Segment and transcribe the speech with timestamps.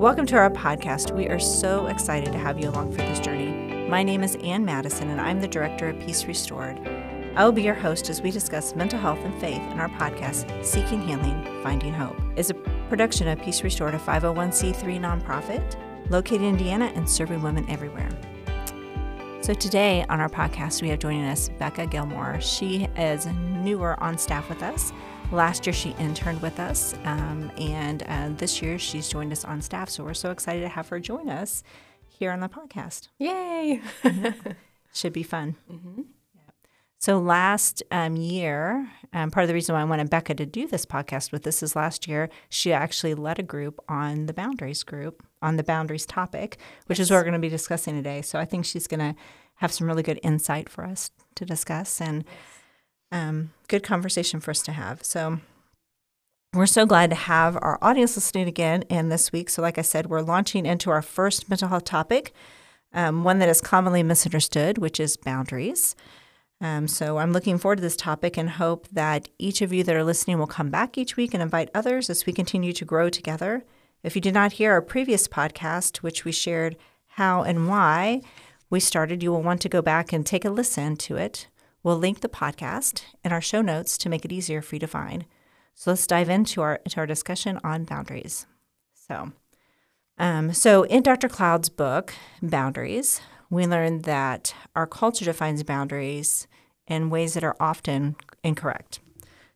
[0.00, 1.14] Welcome to our podcast.
[1.14, 3.86] We are so excited to have you along for this journey.
[3.86, 6.80] My name is Ann Madison, and I'm the director of Peace Restored.
[7.36, 10.64] I will be your host as we discuss mental health and faith in our podcast,
[10.64, 12.16] Seeking Healing, Finding Hope.
[12.34, 12.54] is a
[12.88, 15.76] production of Peace Restored, a 501c3 nonprofit
[16.10, 18.08] located in Indiana and serving women everywhere.
[19.42, 22.40] So today on our podcast, we have joining us Becca Gilmore.
[22.40, 24.94] She is newer on staff with us.
[25.32, 29.62] Last year, she interned with us, um, and uh, this year she's joined us on
[29.62, 29.88] staff.
[29.88, 31.62] So we're so excited to have her join us
[32.08, 33.08] here on the podcast.
[33.18, 33.80] Yay!
[34.92, 35.54] Should be fun.
[35.70, 36.02] Mm-hmm.
[36.98, 40.66] So last um, year, um, part of the reason why I wanted Becca to do
[40.66, 44.82] this podcast with us is last year she actually led a group on the boundaries
[44.82, 47.06] group on the boundaries topic, which yes.
[47.06, 48.20] is what we're going to be discussing today.
[48.20, 49.14] So I think she's going to
[49.54, 52.24] have some really good insight for us to discuss and
[53.12, 55.04] um, good conversation for us to have.
[55.04, 55.40] So
[56.52, 59.48] we're so glad to have our audience listening again and this week.
[59.50, 62.34] So, like I said, we're launching into our first mental health topic,
[62.92, 65.94] um, one that is commonly misunderstood, which is boundaries.
[66.60, 69.94] Um, so, I'm looking forward to this topic and hope that each of you that
[69.94, 73.08] are listening will come back each week and invite others as we continue to grow
[73.08, 73.64] together.
[74.02, 76.76] If you did not hear our previous podcast, which we shared
[77.10, 78.22] how and why
[78.70, 81.46] we started, you will want to go back and take a listen to it.
[81.82, 84.86] We'll link the podcast in our show notes to make it easier for you to
[84.86, 85.24] find.
[85.74, 88.46] So let's dive into our into our discussion on boundaries.
[88.92, 89.32] So,
[90.18, 91.28] um, so in Dr.
[91.28, 96.46] Cloud's book, Boundaries, we learned that our culture defines boundaries
[96.86, 99.00] in ways that are often incorrect.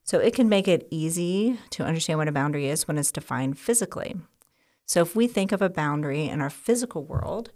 [0.02, 3.58] So it can make it easy to understand what a boundary is when it's defined
[3.58, 4.16] physically.
[4.86, 7.52] So if we think of a boundary in our physical world,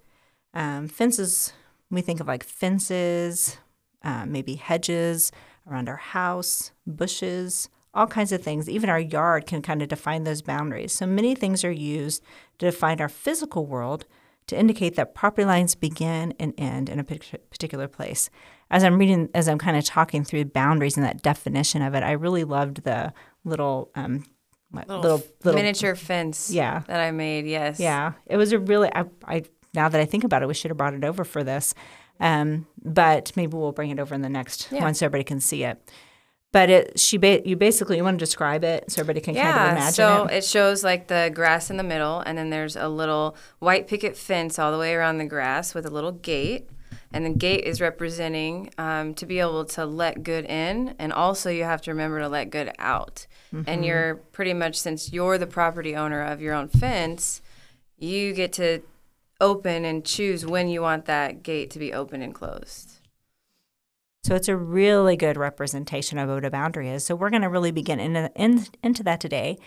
[0.55, 1.53] um, fences,
[1.91, 3.59] we think of like fences,
[4.03, 5.33] uh, maybe hedges
[5.69, 8.69] around our house, bushes, all kinds of things.
[8.69, 10.93] Even our yard can kind of define those boundaries.
[10.93, 12.23] So many things are used
[12.59, 14.07] to define our physical world
[14.47, 18.31] to indicate that property lines begin and end in a particular place.
[18.71, 22.03] As I'm reading, as I'm kind of talking through boundaries and that definition of it,
[22.03, 23.13] I really loved the
[23.45, 24.25] little um,
[24.73, 27.47] little, little, little miniature fence yeah that I made.
[27.47, 27.81] Yes.
[27.81, 28.91] Yeah, it was a really.
[28.95, 31.45] I, I now that I think about it, we should have brought it over for
[31.45, 31.75] this.
[32.21, 34.83] Um, but maybe we'll bring it over in the next yeah.
[34.83, 35.81] one so everybody can see it.
[36.51, 39.53] But it, she, ba- you basically you want to describe it so everybody can yeah,
[39.53, 40.39] kind of imagine so it.
[40.39, 44.17] it shows like the grass in the middle, and then there's a little white picket
[44.17, 46.71] fence all the way around the grass with a little gate,
[47.13, 51.51] and the gate is representing um, to be able to let good in, and also
[51.51, 53.27] you have to remember to let good out.
[53.53, 53.69] Mm-hmm.
[53.69, 57.43] And you're pretty much since you're the property owner of your own fence,
[57.99, 58.81] you get to
[59.41, 62.99] open and choose when you want that gate to be open and closed.
[64.25, 67.05] So it's a really good representation of what a boundary is.
[67.05, 69.59] So we're going to really begin in, in, into that today,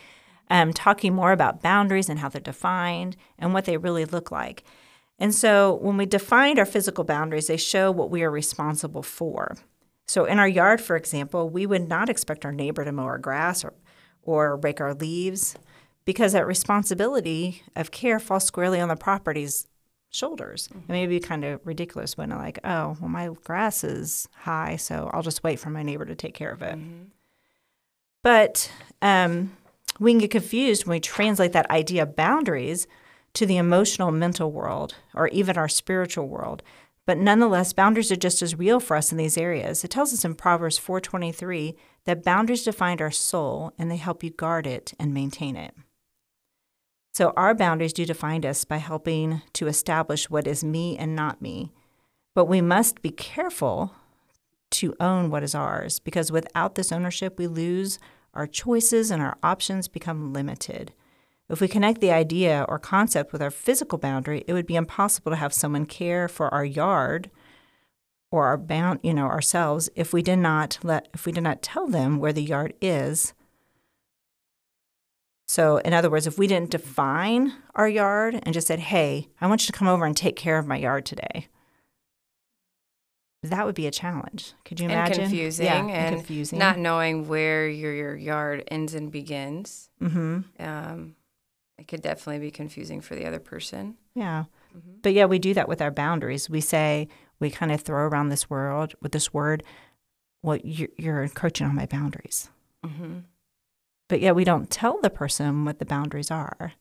[0.50, 4.64] um, talking more about boundaries and how they're defined and what they really look like.
[5.18, 9.56] And so when we defined our physical boundaries, they show what we are responsible for.
[10.08, 13.18] So in our yard, for example, we would not expect our neighbor to mow our
[13.18, 13.74] grass or,
[14.24, 15.56] or rake our leaves
[16.06, 19.68] because that responsibility of care falls squarely on the property's
[20.10, 20.68] shoulders.
[20.68, 20.92] Mm-hmm.
[20.92, 24.76] It may be kind of ridiculous when I'm like, oh, well, my grass is high,
[24.76, 26.76] so I'll just wait for my neighbor to take care of it.
[26.76, 27.04] Mm-hmm.
[28.24, 29.56] But um,
[30.00, 32.88] we can get confused when we translate that idea of boundaries
[33.34, 36.62] to the emotional, mental world, or even our spiritual world.
[37.06, 39.84] But nonetheless, boundaries are just as real for us in these areas.
[39.84, 41.76] It tells us in Proverbs 4:23
[42.06, 45.74] that boundaries define our soul and they help you guard it and maintain it.
[47.14, 51.42] So our boundaries do define us by helping to establish what is me and not
[51.42, 51.72] me.
[52.34, 53.94] But we must be careful
[54.72, 58.00] to own what is ours because without this ownership, we lose
[58.34, 60.94] our choices and our options become limited.
[61.50, 65.34] If we connect the idea or concept with our physical boundary, it would be impossible
[65.34, 67.30] to have someone care for our yard
[68.32, 71.62] or our bound, you know, ourselves if we did not let if we did not
[71.62, 73.34] tell them where the yard is
[75.52, 79.48] so, in other words, if we didn't define our yard and just said, hey, I
[79.48, 81.50] want you to come over and take care of my yard today,
[83.44, 84.54] that would be a challenge.
[84.64, 85.24] Could you imagine?
[85.24, 85.66] And confusing.
[85.66, 86.58] Yeah, and, and confusing.
[86.58, 89.90] Not knowing where your, your yard ends and begins.
[90.02, 90.40] Mm-hmm.
[90.58, 91.16] Um,
[91.78, 93.98] it could definitely be confusing for the other person.
[94.16, 94.46] Yeah.
[94.78, 95.00] Mm-hmm.
[95.02, 96.50] But yeah, we do that with our boundaries.
[96.50, 97.10] We say,
[97.42, 99.64] we kind of throw around this world with this word,
[100.44, 102.50] well, you're, you're encroaching on my boundaries.
[102.86, 103.20] Mm-hmm.
[104.12, 106.74] But yet we don't tell the person what the boundaries are.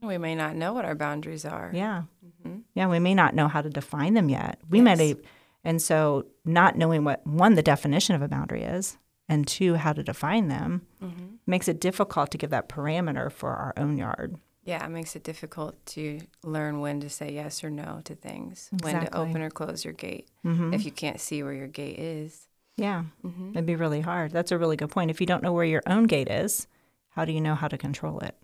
[0.00, 1.70] We may not know what our boundaries are.
[1.74, 2.04] Yeah.
[2.24, 2.60] Mm-hmm.
[2.72, 4.58] Yeah, we may not know how to define them yet.
[4.70, 4.96] We yes.
[4.96, 5.16] may,
[5.62, 8.96] and so not knowing what one the definition of a boundary is,
[9.28, 11.34] and two how to define them, mm-hmm.
[11.46, 14.36] makes it difficult to give that parameter for our own yard.
[14.64, 18.70] Yeah, it makes it difficult to learn when to say yes or no to things,
[18.82, 20.74] when to open or close your gate Mhm.
[20.74, 22.46] if you can't see where your gate is.
[22.80, 23.50] Yeah, Mm-hmm.
[23.50, 24.30] it'd be really hard.
[24.32, 25.10] That's a really good point.
[25.10, 26.66] If you don't know where your own gate is,
[27.10, 28.34] how do you know how to control it?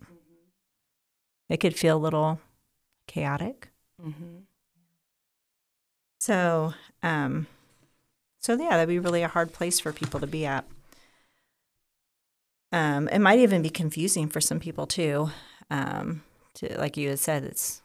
[1.49, 2.39] It could feel a little
[3.07, 3.69] chaotic.
[3.99, 4.41] Mm-hmm.
[6.19, 7.47] So, um,
[8.41, 10.65] so yeah, that'd be really a hard place for people to be at.
[12.71, 15.31] Um, it might even be confusing for some people too.
[15.71, 16.21] Um,
[16.55, 17.81] to like you had said, it's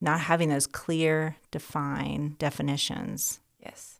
[0.00, 3.40] not having those clear, defined definitions.
[3.58, 3.91] Yes.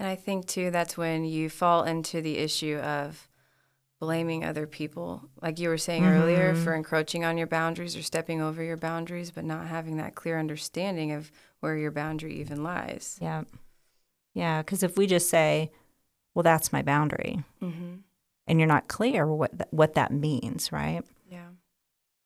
[0.00, 3.28] And I think too that's when you fall into the issue of
[4.00, 6.64] blaming other people, like you were saying earlier, Mhm.
[6.64, 10.38] for encroaching on your boundaries or stepping over your boundaries, but not having that clear
[10.38, 11.30] understanding of
[11.60, 13.18] where your boundary even lies.
[13.20, 13.44] Yeah,
[14.32, 14.62] yeah.
[14.62, 15.70] Because if we just say,
[16.34, 17.96] "Well, that's my boundary," Mm-hmm.
[18.46, 21.04] and you're not clear what th- what that means, right?
[21.28, 21.48] Yeah.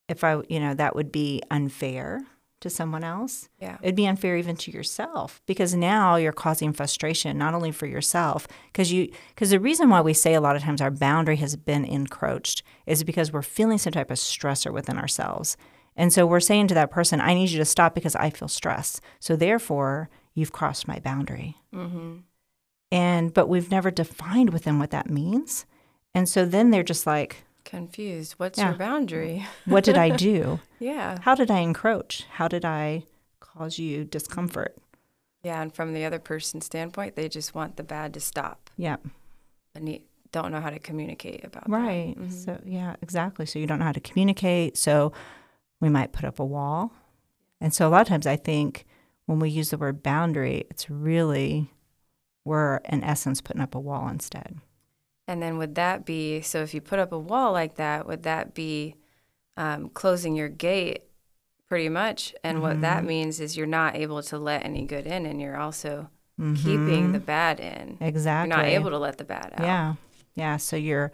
[0.08, 2.20] If I, you know, that would be unfair
[2.64, 3.48] to someone else.
[3.60, 3.76] Yeah.
[3.82, 8.48] It'd be unfair even to yourself because now you're causing frustration not only for yourself
[8.72, 11.56] because you because the reason why we say a lot of times our boundary has
[11.56, 15.56] been encroached is because we're feeling some type of stressor within ourselves.
[15.94, 18.48] And so we're saying to that person, I need you to stop because I feel
[18.48, 19.00] stress.
[19.20, 21.56] So therefore, you've crossed my boundary.
[21.72, 22.16] Mm-hmm.
[22.90, 25.66] And but we've never defined with them what that means.
[26.14, 28.34] And so then they're just like, Confused.
[28.38, 28.70] What's Yeah.
[28.70, 29.44] your boundary?
[29.64, 30.60] what did I do?
[30.78, 31.18] Yeah.
[31.22, 32.24] How did I encroach?
[32.32, 33.04] How did I
[33.40, 34.76] cause you discomfort?
[35.42, 35.62] Yeah.
[35.62, 38.96] And from the other person's standpoint, they just want the bad to stop Yeah.
[39.80, 42.14] need, don't know how to communicate about Right.
[42.18, 42.28] that.
[42.28, 42.32] Mhm.
[42.32, 43.46] So, yeah, exactly.
[43.46, 44.76] So, you don't know how to communicate.
[44.76, 45.12] So,
[45.80, 46.92] we might put up a wall.
[47.60, 48.84] And so, a lot of times, I think
[49.26, 51.70] when we use the word boundary, it's really,
[52.44, 54.58] we're in essence putting up a wall instead.
[55.26, 56.60] And then would that be so?
[56.62, 58.96] If you put up a wall like that, would that be
[59.56, 61.04] um, closing your gate,
[61.68, 62.34] pretty much?
[62.42, 63.06] And what that Mhm.
[63.06, 66.08] means is you're not able to let any good in, and you're also
[66.56, 67.12] keeping Mhm.
[67.12, 67.96] the bad in.
[68.00, 68.48] exactly.
[68.50, 69.60] You're not able to let the bad out.
[69.62, 69.94] Yeah.
[70.34, 70.56] Yeah.
[70.56, 71.12] So, you're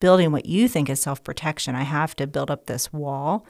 [0.00, 1.74] building what you think is self protection.
[1.74, 3.44] I have to build up this wall,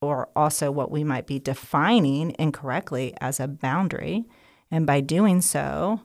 [0.00, 4.24] or also what we might be defining incorrectly as a boundary.
[4.70, 6.00] And by doing so,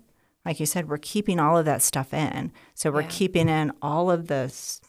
[0.50, 2.52] like you said, we're keeping all of that stuff in.
[2.74, 3.08] So we're Yeah.
[3.12, 4.82] keeping in all of the s-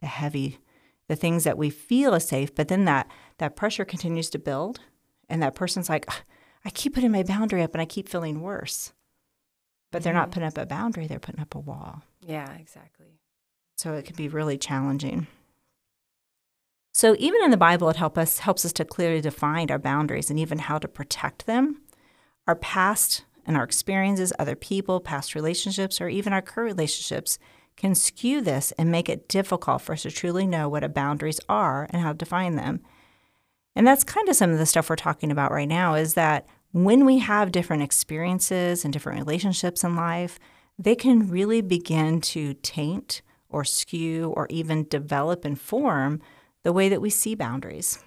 [0.00, 0.58] the heavy,
[1.06, 3.08] the things that we feel is safe, but then that
[3.38, 4.80] that pressure continues to build,
[5.28, 6.04] and that person's like,
[6.64, 8.92] I keep putting my boundary up, and I keep feeling worse.
[9.92, 10.32] But they're not Mhm.
[10.32, 12.02] putting up a boundary; they're putting up a wall.
[12.20, 12.52] Yeah.
[12.54, 13.20] Exactly.
[13.76, 15.28] So it can be really challenging.
[16.92, 20.28] So even in the Bible, it help us helps us to clearly define our boundaries
[20.28, 21.82] and even how to protect them.
[22.48, 27.38] Our past and our experiences, other people, past relationships, or even our current relationships
[27.76, 31.40] can skew this and make it difficult for us to truly know what our boundaries
[31.48, 32.80] are and how to define them.
[33.74, 36.46] And that's kind of some of the stuff we're talking about right now is that
[36.72, 40.38] when we have different experiences and different relationships in life,
[40.78, 46.20] they can really begin to taint or skew or even develop and form
[46.62, 47.98] the way that we see boundaries.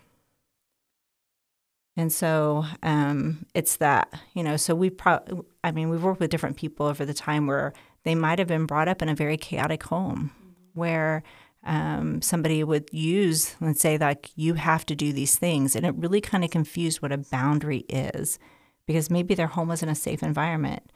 [1.98, 6.30] And so um, it's that, you know, so we pro- I mean, we've worked with
[6.30, 9.38] different people over the time where they might have been brought up in a very
[9.38, 10.32] chaotic home
[10.74, 11.24] where
[11.64, 15.76] um, somebody would use, let's say, like, you have to do these things.
[15.76, 18.40] And it really kind of confused what a boundary is
[18.86, 20.92] because maybe their home wasn't a safe environment.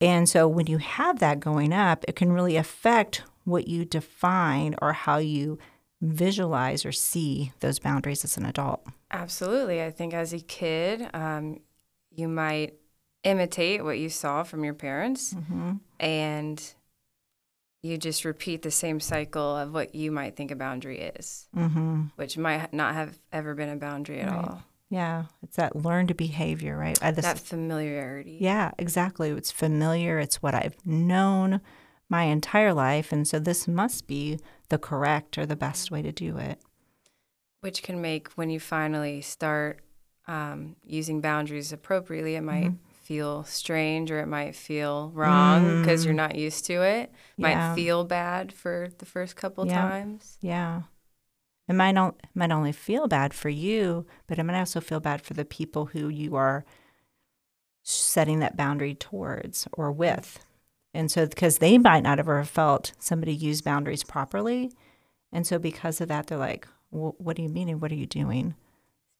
[0.00, 4.74] And so when you have that going up, it can really affect what you define
[4.82, 5.58] or how you
[6.02, 8.86] visualize or see those boundaries as an adult.
[9.16, 9.82] Absolutely.
[9.82, 11.60] I think as a kid, um,
[12.10, 12.74] you might
[13.24, 15.72] imitate what you saw from your parents, Mm-hmm.
[16.00, 16.74] and
[17.82, 22.02] you just repeat the same cycle of what you might think a boundary is, Mm-hmm.
[22.16, 24.36] which might not have ever been a boundary at Right.
[24.48, 24.62] all.
[24.88, 27.00] Yeah, it's that learned behavior, right?
[27.02, 28.38] Uh, this- that familiarity.
[28.40, 29.30] yeah, exactly.
[29.30, 30.18] It's familiar.
[30.18, 31.60] It's what I've known
[32.08, 36.12] my entire life, and so this must be the correct or the best way to
[36.12, 36.60] do it.
[37.66, 39.80] Which can make when you finally start
[40.28, 42.78] um, using boundaries appropriately, it might Mhm.
[43.02, 46.16] feel strange or it might feel wrong because you're Mm.
[46.28, 47.12] not used to it.
[47.36, 49.74] Might feel bad for the first couple Yeah.
[49.88, 50.38] times.
[50.40, 50.82] Yeah.
[51.66, 55.00] It might not it might only feel bad for you, but it might also feel
[55.00, 56.64] bad for the people who you are
[57.82, 60.38] setting that boundary towards or with.
[60.94, 64.70] And so because they might not have ever felt somebody use boundaries properly.
[65.32, 68.06] And so because of that, they're like, what do you mean and what are you
[68.06, 68.54] doing?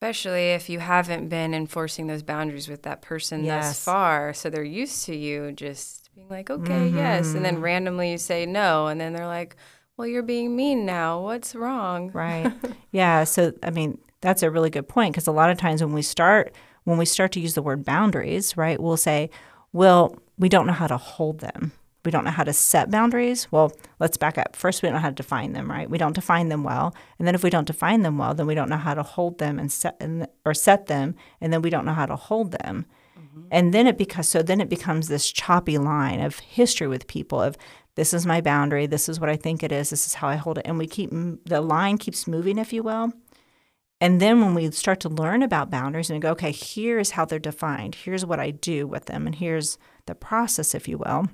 [0.00, 3.64] Especially if you haven't been enforcing those boundaries with that person Yes.
[3.78, 4.34] thus far.
[4.34, 7.34] So they're used to you just being like, okay, yes.
[7.34, 7.62] And then Mhm.
[7.62, 8.88] randomly you say no.
[8.88, 9.56] And then they're like,
[9.96, 11.22] well, you're being mean now.
[11.22, 12.10] What's wrong?
[12.12, 12.52] Right.
[12.92, 13.24] yeah.
[13.24, 16.02] So, I mean, that's a really good point because a lot of times when we
[16.02, 16.54] start
[16.84, 19.28] when we start to use the word boundaries, right, we'll say,
[19.72, 21.72] well, we don't know how to hold them.
[22.06, 23.50] We don't know how to set boundaries.
[23.50, 24.54] Well, let's back up.
[24.54, 25.90] First, we don't know how to define them, right?
[25.90, 26.94] We don't define them well.
[27.18, 29.38] And then if we don't define them well, then we don't know how to hold
[29.38, 32.52] them and set and, or set them, and then we don't know how to hold
[32.52, 32.86] them.
[33.18, 33.48] Mm-hmm.
[33.50, 37.42] And then it becomes so then it becomes this choppy line of history with people
[37.42, 37.58] of
[37.96, 40.36] this is my boundary, this is what I think it is, this is how I
[40.36, 43.12] hold it, and we keep the line keeps moving, if you will.
[44.00, 47.24] And then when we start to learn about boundaries and we go, okay, here's how
[47.24, 51.30] they're defined, here's what I do with them, and here's the process, if you will.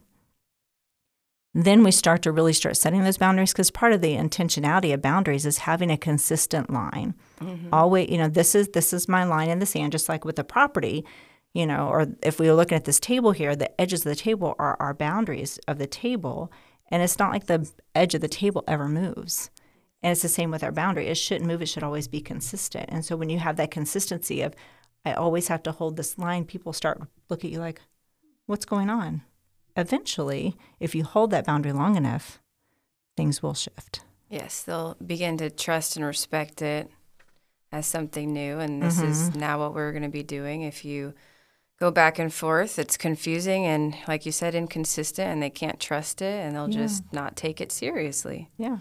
[1.55, 5.03] Then we start to really start setting those boundaries because part of the intentionality of
[5.03, 7.15] boundaries is having a consistent line.
[7.41, 7.75] Mm-hmm.
[7.75, 10.37] Always, you know, this is this is my line in the sand, just like with
[10.37, 11.05] the property,
[11.53, 14.17] you know, or if we were looking at this table here, the edges of the
[14.17, 16.51] table are our boundaries of the table.
[16.91, 19.51] And it's not like the edge of the table ever moves.
[20.03, 21.09] And it's the same with our boundary.
[21.09, 22.87] It shouldn't move, it should always be consistent.
[22.89, 24.55] And so when you have that consistency of,
[25.05, 27.81] I always have to hold this line, people start look at you like,
[28.47, 29.23] what's going on?
[29.77, 32.41] Eventually, if you hold that boundary long enough,
[33.17, 34.03] things will shift.
[34.29, 36.91] Yes, they'll begin to trust and respect it
[37.71, 38.59] as something new.
[38.59, 39.11] And this mm-hmm.
[39.11, 40.63] is now what we're going to be doing.
[40.63, 41.15] If you
[41.81, 46.23] go back and forth, it's confusing and, like you said, inconsistent, and they can't trust
[46.23, 46.83] it and they'll yeah.
[46.83, 48.51] just not take it seriously.
[48.57, 48.79] Yeah.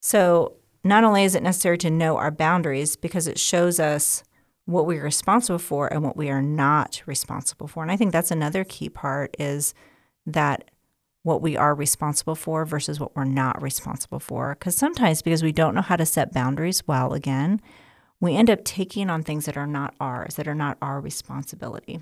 [0.00, 4.22] So, not only is it necessary to know our boundaries because it shows us
[4.68, 7.82] what we're responsible for and what we are not responsible for.
[7.82, 9.72] And I think that's another key part is
[10.26, 10.70] that
[11.22, 14.54] what we are responsible for versus what we're not responsible for.
[14.58, 17.62] Because sometimes, because we don't know how to set boundaries well, again,
[18.20, 22.00] we end up taking on things that are not ours, that are not our responsibility.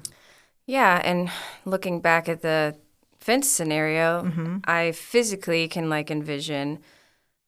[0.67, 1.01] Yeah.
[1.05, 1.31] And
[1.65, 2.75] looking back at the
[3.21, 4.57] fence scenario, mm-hmm.
[4.65, 6.81] I physically can like envision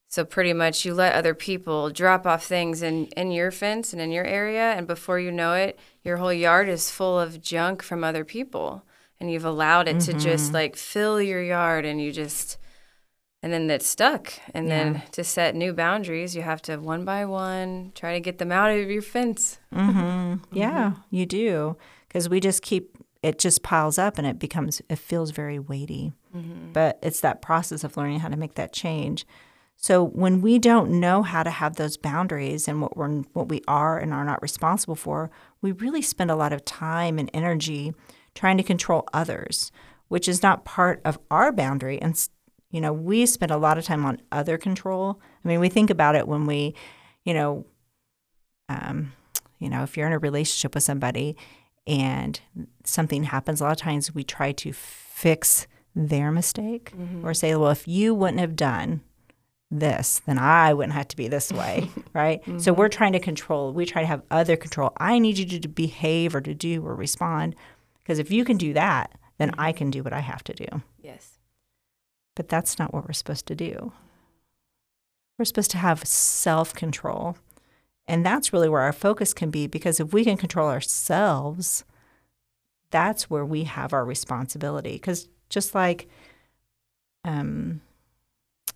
[0.09, 4.01] so pretty much you let other people drop off things in, in your fence and
[4.01, 7.83] in your area and before you know it, your whole yard is full of junk
[7.83, 8.85] from other people.
[9.21, 10.13] And you've allowed it mm-hmm.
[10.13, 10.55] to just mm-hmm.
[10.55, 12.57] like fill your yard and you just
[13.43, 14.33] and then it's stuck.
[14.55, 14.85] And yeah.
[14.85, 18.51] then to set new boundaries, you have to one by one try to get them
[18.51, 19.59] out of your fence.
[19.75, 20.35] Mm-hmm.
[20.57, 21.01] Yeah, mm-hmm.
[21.11, 21.77] you do.
[22.07, 26.13] Because we just keep it just piles up and it becomes it feels very weighty.
[26.35, 26.73] Mm-hmm.
[26.73, 29.27] But it's that process of learning how to make that change.
[29.81, 33.63] So when we don't know how to have those boundaries and what we're what we
[33.69, 35.31] are and are not responsible for,
[35.63, 37.95] we really spend a lot of time and energy
[38.35, 39.71] trying to control others,
[40.09, 42.03] which is not part of our boundary.
[42.03, 42.29] And
[42.73, 45.21] you know, we spend a lot of time on other control.
[45.45, 46.75] I mean, we think about it when we,
[47.25, 47.65] you know,
[48.69, 49.13] um,
[49.61, 51.37] you know, if you're in a relationship with somebody
[51.87, 52.41] and
[52.85, 57.25] something happens, a lot of times we try to fix their mistake mm-hmm.
[57.25, 59.03] or say, well, if you wouldn't have done
[59.71, 62.43] this, then I wouldn't have to be this way, right?
[62.43, 62.59] mm-hmm.
[62.59, 64.93] So we're trying to control, we try to have other control.
[64.97, 67.55] I need you to behave or to do or respond
[67.99, 70.83] because if you can do that, then I can do what I have to do.
[71.03, 71.39] Yes.
[72.35, 73.93] But that's not what we're supposed to do.
[75.39, 77.37] We're supposed to have self control.
[78.07, 81.85] And that's really where our focus can be because if we can control ourselves,
[82.91, 84.93] that's where we have our responsibility.
[84.93, 86.09] Because just like,
[87.25, 87.83] um,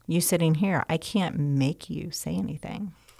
[0.07, 2.93] you sitting here, I can't make you say anything.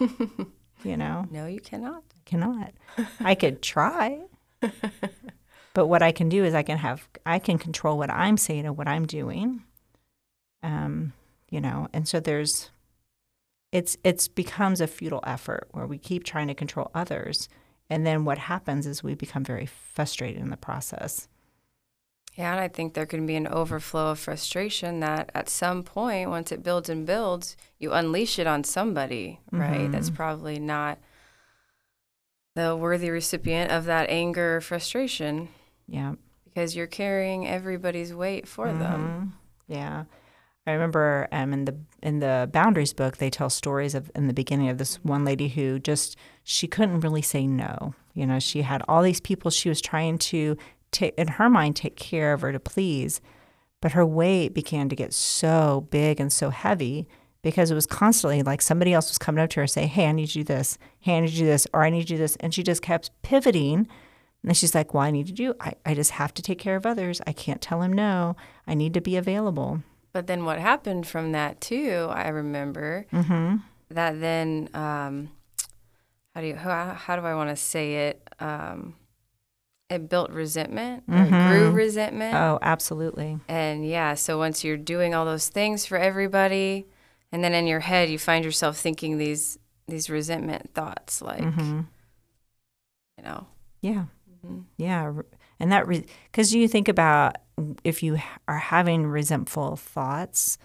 [0.83, 1.27] you know?
[1.31, 2.03] No, you cannot.
[2.15, 2.73] I cannot.
[3.19, 4.21] I could try.
[5.73, 8.65] but what I can do is I can have I can control what I'm saying
[8.65, 9.63] and what I'm doing.
[10.61, 11.13] Um,
[11.49, 12.69] you know, and so there's
[13.71, 17.49] it's it's becomes a futile effort where we keep trying to control others
[17.89, 21.27] and then what happens is we become very frustrated in the process.
[22.35, 26.29] Yeah, and I think there can be an overflow of frustration that at some point,
[26.29, 29.81] once it builds and builds, you unleash it on somebody, right?
[29.81, 29.91] Mm-hmm.
[29.91, 30.97] That's probably not
[32.55, 35.49] the worthy recipient of that anger or frustration.
[35.87, 36.15] Yeah.
[36.45, 38.79] Because you're carrying everybody's weight for mm-hmm.
[38.79, 39.33] them.
[39.67, 40.05] Yeah.
[40.65, 44.33] I remember um, in the in the boundaries book, they tell stories of in the
[44.33, 47.93] beginning of this one lady who just she couldn't really say no.
[48.13, 50.57] You know, she had all these people she was trying to
[50.93, 53.21] take, in her mind, take care of her to please.
[53.81, 57.07] But her weight began to get so big and so heavy
[57.41, 60.07] because it was constantly like somebody else was coming up to her and say, Hey,
[60.07, 60.77] I need you to do this.
[60.99, 61.67] Hey, I need you to do this.
[61.73, 62.37] Or I need you to do this.
[62.37, 63.87] And she just kept pivoting.
[64.41, 66.77] And she's like, Well, I need to do, I, I just have to take care
[66.77, 67.21] of others.
[67.27, 68.35] I can't tell him no.
[68.65, 69.83] I need to be available.
[70.13, 73.57] But then what happened from that too, I remember mm-hmm.
[73.89, 75.29] that then, um,
[76.33, 78.27] how do you, how, how do I want to say it?
[78.39, 78.95] Um,
[79.89, 81.49] it built resentment mm-hmm.
[81.49, 82.35] grew resentment.
[82.35, 83.39] Oh, absolutely.
[83.47, 86.87] And yeah, so once you're doing all those things for everybody,
[87.31, 91.81] and then in your head you find yourself thinking these these resentment thoughts, like Mm-hmm.
[93.17, 93.47] you know.
[93.81, 94.05] Yeah.
[94.45, 94.63] Mhm.
[94.77, 95.13] Yeah.
[95.59, 97.37] And that, because you think about
[97.83, 100.57] if you are having resentful thoughts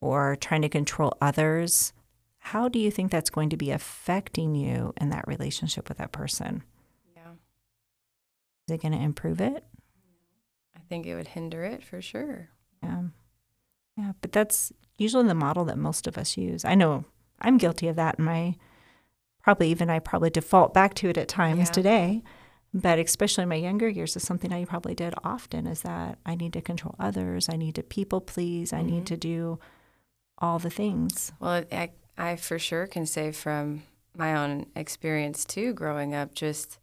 [0.00, 1.92] or trying to control others,
[2.38, 6.12] how do you think that's going to be affecting you in that relationship with that
[6.12, 6.62] person?
[8.70, 9.64] Is it going to improve it?
[10.76, 12.50] I think it would hinder it for sure.
[12.84, 13.02] Yeah.
[13.96, 14.12] Yeah.
[14.20, 16.64] But that's usually the model that most of us use.
[16.64, 17.04] I know
[17.40, 18.54] I'm guilty of that in my,
[19.42, 21.72] probably even I probably default back to it at times Yeah.
[21.72, 22.22] today.
[22.72, 26.36] But especially in my younger years, is something I probably did often is that I
[26.36, 27.48] need to control others.
[27.48, 28.72] I need to people please.
[28.72, 29.06] I need Mhm.
[29.06, 29.58] to do
[30.38, 31.32] all the things.
[31.40, 33.82] Well, I, I for sure can say from
[34.16, 36.78] my own experience too, growing up, just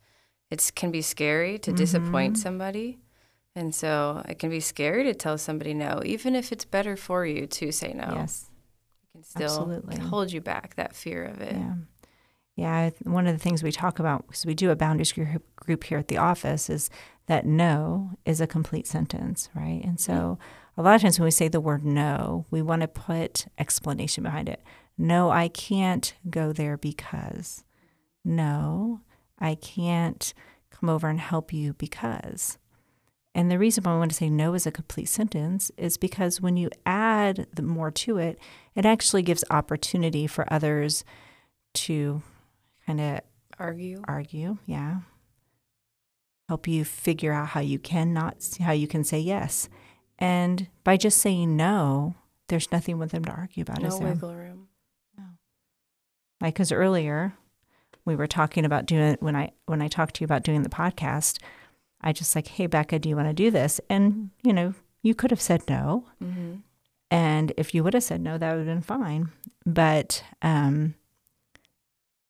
[0.50, 2.38] it can be scary to disappoint Mhm.
[2.38, 3.00] somebody.
[3.56, 7.26] And so it can be scary to tell somebody no, even if it's better for
[7.26, 8.10] you to say no.
[8.14, 8.50] Yes.
[9.04, 9.98] It can still absolutely.
[9.98, 11.56] hold you back, that fear of it.
[11.56, 11.74] Yeah.
[12.56, 12.90] Yeah.
[13.04, 15.98] One of the things we talk about, because we do a boundaries group, group here
[15.98, 16.90] at the office, is
[17.26, 19.82] that no is a complete sentence, right?
[19.84, 20.38] And so
[20.78, 24.24] a lot of times when we say the word no, we want to put explanation
[24.24, 24.64] behind it.
[24.98, 27.64] No, I can't go there because.
[28.24, 29.02] No,
[29.40, 30.34] I can't
[30.72, 32.58] come over and help you because.
[33.36, 36.42] And the reason why I want to say no is a complete sentence is because
[36.42, 38.40] when you add the more to it,
[38.76, 41.04] it actually gives opportunity for others
[41.76, 42.22] to
[42.86, 43.22] kind of
[43.60, 44.02] Argue.
[44.08, 45.02] argue, yeah.
[46.48, 49.70] Help you figure out how you cannot how you can say yes.
[50.18, 52.16] And by just saying no,
[52.48, 54.08] there's nothing with them to argue about, No is there?
[54.14, 54.68] wiggle room.
[55.18, 55.26] No.
[56.42, 57.34] Like because earlier
[58.08, 60.70] we were talking about doing when i when i talked to you about doing the
[60.70, 61.38] podcast
[62.02, 63.80] i just like hey becca do you want to do this?
[63.90, 64.74] And you know
[65.04, 66.06] you could have said no.
[66.20, 66.56] Hmm
[67.10, 69.30] and if you would have said no that would have been fine.
[69.66, 70.96] But um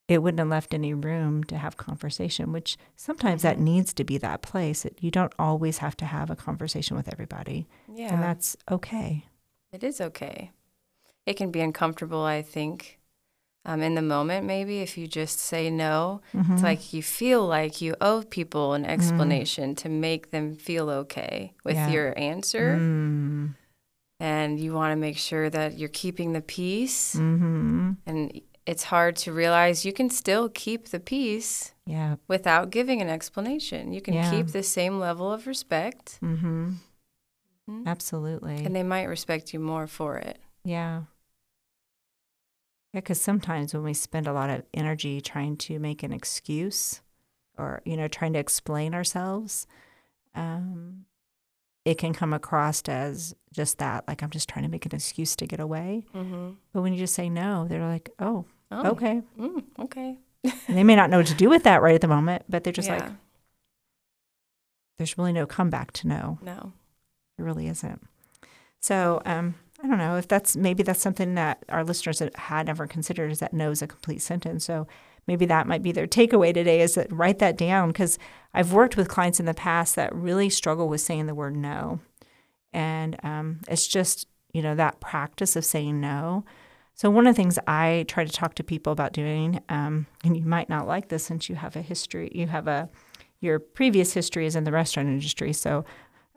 [0.08, 3.62] it wouldn't have left any room to have conversation which sometimes that Mhm.
[3.62, 4.84] needs to be that place.
[4.84, 7.68] That you don't always have to have a conversation with everybody.
[7.94, 8.14] Yeah.
[8.14, 9.26] and that's okay.
[9.74, 10.52] It is okay.
[11.26, 13.00] It can be uncomfortable, I think,
[13.68, 16.22] um, in the moment, maybe if you just say no.
[16.34, 16.54] Mhm.
[16.54, 21.54] It's like you feel like you owe people an explanation to make them feel okay
[21.64, 21.90] with Yeah.
[21.92, 22.78] your answer.
[22.80, 23.56] Mm.
[24.20, 27.14] And you want to make sure that you're keeping the peace.
[27.14, 33.02] hmm And it's hard to realize you can still keep the peace yeah without giving
[33.02, 33.94] an explanation.
[33.94, 34.30] You can Yeah.
[34.32, 36.74] keep the same level of respect, hmm
[37.70, 37.86] Mhm.
[37.86, 40.40] absolutely and they might respect you more for it.
[40.64, 41.04] Yeah.
[42.94, 47.02] Yeah, because sometimes when we spend a lot of energy trying to make an excuse
[47.58, 49.68] or, you know, trying to explain ourselves,
[50.36, 51.06] um,
[51.86, 55.36] it can come across as just that, like I'm just trying to make an excuse
[55.38, 56.06] to get away.
[56.16, 56.52] Mm-hmm.
[56.74, 59.22] But when you just say no, they're like, oh, Oh, okay.
[59.40, 60.18] Mm, okay.
[60.68, 62.74] They may not know what to do with that right at the moment, but they're
[62.74, 63.04] just like,
[64.98, 66.40] there's really no comeback to no.
[66.42, 66.74] no.
[67.38, 68.02] It really isn't.
[68.80, 72.88] So um, I don't know if that's maybe that's something that our listeners had never
[72.88, 74.66] considered is that no is a complete sentence.
[74.66, 74.88] So
[75.28, 78.18] maybe that might be their takeaway today is that write that down because
[78.54, 82.00] I've worked with clients in the past that really struggle with saying the word no,
[82.74, 86.44] and um, it's just you know that practice of saying no.
[86.96, 90.36] So one of the things I try to talk to people about doing, um, and
[90.36, 92.90] you might not like this since you have a history, you have a
[93.40, 95.54] your previous history is in the restaurant industry.
[95.54, 95.86] So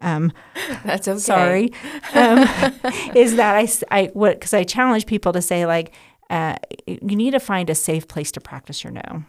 [0.01, 0.33] um,
[0.85, 1.19] That's okay.
[1.19, 1.73] sorry,
[2.15, 2.39] um,
[3.15, 5.93] is that I, s- I what because I challenge people to say like
[6.31, 9.25] uh, you need to find a safe place to practice your no.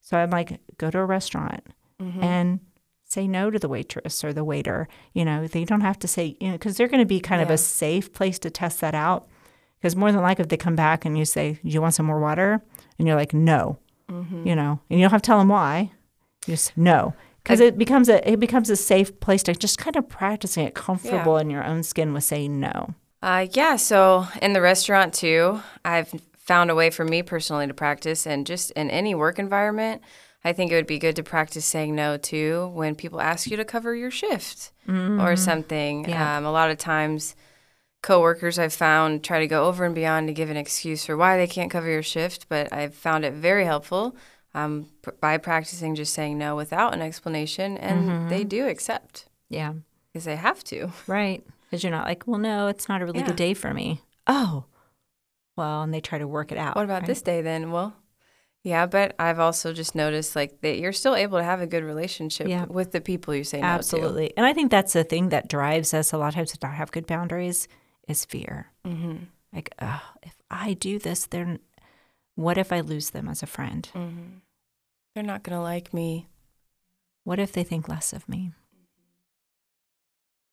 [0.00, 1.64] So I'm like go to a restaurant
[2.00, 2.22] Mhm.
[2.22, 2.60] and
[3.04, 4.86] say no to the waitress or the waiter.
[5.12, 7.42] You know they don't have to say you know because they're going to be kind
[7.42, 9.28] of a safe place to test that out.
[9.80, 12.06] Because more than likely, if they come back and you say, "Do you want some
[12.06, 12.62] more water?"
[12.98, 13.78] and you're like, "No,"
[14.10, 14.46] Mhm.
[14.46, 15.90] you know, and you don't have to tell them why.
[16.46, 17.14] You just no,
[17.46, 20.74] because it becomes a it becomes a safe place to just kind of practicing it
[20.74, 22.94] comfortable in your own skin with saying no.
[23.22, 27.74] Uh, yeah, so in the restaurant too, I've found a way for me personally to
[27.74, 30.02] practice, and just in any work environment,
[30.44, 33.56] I think it would be good to practice saying no too when people ask you
[33.56, 36.02] to cover your shift or something.
[36.02, 36.10] Mm-hmm.
[36.10, 36.38] Yeah.
[36.38, 37.36] Um, a lot of times,
[38.02, 41.36] coworkers I've found try to go over and beyond to give an excuse for why
[41.36, 44.16] they can't cover your shift, but I've found it very helpful
[44.56, 48.28] um, pr- by practicing just saying no without an explanation, and Mm-hmm.
[48.28, 49.74] they do accept Yeah,
[50.12, 50.90] because they have to.
[51.06, 51.44] right.
[51.70, 53.26] Because you're not like, well, no, it's not a really Yeah.
[53.26, 54.00] good day for me.
[54.26, 54.64] Oh,
[55.56, 56.76] well, and they try to work it out.
[56.76, 57.06] What about right?
[57.06, 57.70] this day then?
[57.70, 57.94] Well,
[58.62, 61.84] yeah, but I've also just noticed like that you're still able to have a good
[61.84, 62.64] relationship Yeah.
[62.66, 66.12] with the people you say Absolutely, and I think that's the thing that drives us
[66.12, 67.68] a lot of times to not have good boundaries
[68.08, 68.70] is fear.
[68.84, 69.16] Mm-hmm.
[69.52, 71.58] Like, oh, if I do this, then
[72.36, 73.88] What if I lose them as a friend?
[73.94, 74.26] Mm-hmm.
[75.16, 76.26] They're not going to like me.
[77.24, 78.52] What if they think less of me?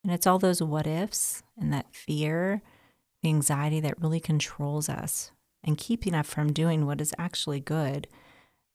[0.05, 2.61] And it's all those what ifs and that fear,
[3.21, 5.31] the anxiety that really controls us
[5.65, 8.07] and keeping us from doing what is actually good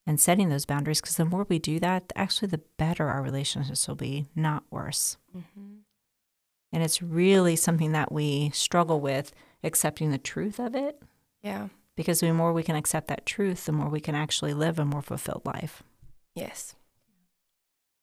[0.07, 1.01] and setting those boundaries.
[1.01, 5.17] Because the more we do that, actually, the better our relationships will be, not worse.
[5.35, 5.77] Mm-hmm.
[6.71, 9.33] And it's really something that we struggle with
[9.65, 11.01] accepting the truth of it.
[11.43, 11.69] Yeah.
[11.99, 14.85] Because the more we can accept that truth, the more we can actually live a
[14.85, 15.83] more fulfilled life.
[16.33, 16.77] Yes.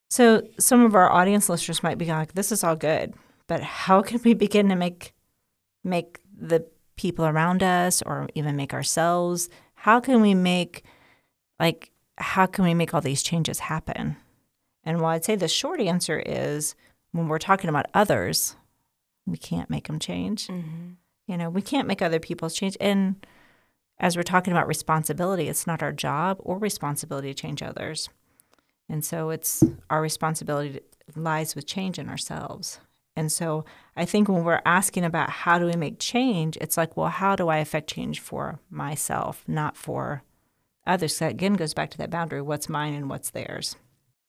[0.09, 3.13] So some of our audience listeners might be like, "This is all good,
[3.47, 5.13] but how can we begin to make
[5.85, 9.47] make the people around us, or even make ourselves?
[9.75, 10.83] How can we make
[11.57, 14.17] like how can we make all these changes happen?"
[14.83, 16.75] And while I'd say the short answer is
[17.13, 18.57] when we're talking about others,
[19.25, 20.47] we can't make them change.
[20.47, 20.95] Mm-hmm.
[21.27, 22.75] You know, we can't make other people's change.
[22.81, 23.25] And
[23.99, 28.09] as we're talking about responsibility, it's not our job or responsibility to change others.
[28.89, 30.81] And so it's our responsibility
[31.15, 32.79] lies with change in ourselves.
[33.15, 33.63] And so
[33.95, 37.35] I think when we're asking about how do we make change, it's like, well, how
[37.35, 40.23] do I affect change for myself, not for
[40.85, 41.17] others?
[41.19, 43.77] That again goes back to that boundary what's mine and what's theirs.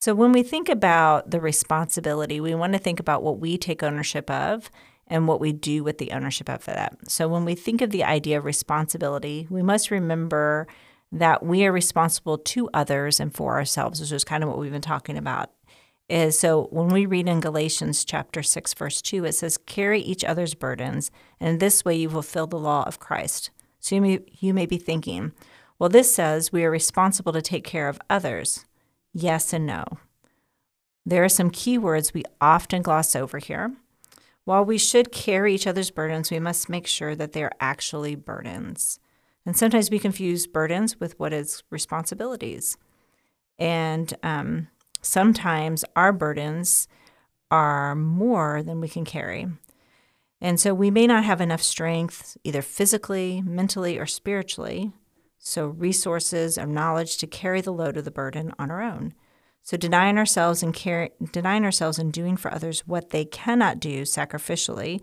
[0.00, 3.83] So when we think about the responsibility, we want to think about what we take
[3.83, 4.70] ownership of
[5.09, 6.97] and what we do with the ownership of that.
[7.09, 10.66] So when we think of the idea of responsibility, we must remember
[11.12, 14.73] that we are responsible to others and for ourselves, which is kind of what we've
[14.73, 15.51] been talking about.
[16.09, 20.23] Is so when we read in Galatians chapter 6 verse 2 it says carry each
[20.23, 23.51] other's burdens and in this way you fulfill the law of Christ.
[23.81, 25.33] So you may, you may be thinking,
[25.81, 28.66] well this says we are responsible to take care of others.
[29.12, 29.85] Yes and no.
[31.05, 33.73] There are some key words we often gloss over here.
[34.46, 38.14] While we should carry each other's burdens, we must make sure that they are actually
[38.14, 39.00] burdens.
[39.44, 42.78] And sometimes we confuse burdens with what is responsibilities.
[43.59, 44.68] And um,
[45.02, 46.87] sometimes our burdens
[47.50, 49.48] are more than we can carry.
[50.40, 54.92] And so we may not have enough strength, either physically, mentally, or spiritually,
[55.40, 59.12] so resources or knowledge to carry the load of the burden on our own.
[59.62, 64.03] So denying ourselves and care, denying ourselves and doing for others what they cannot do
[64.03, 65.01] sacrificially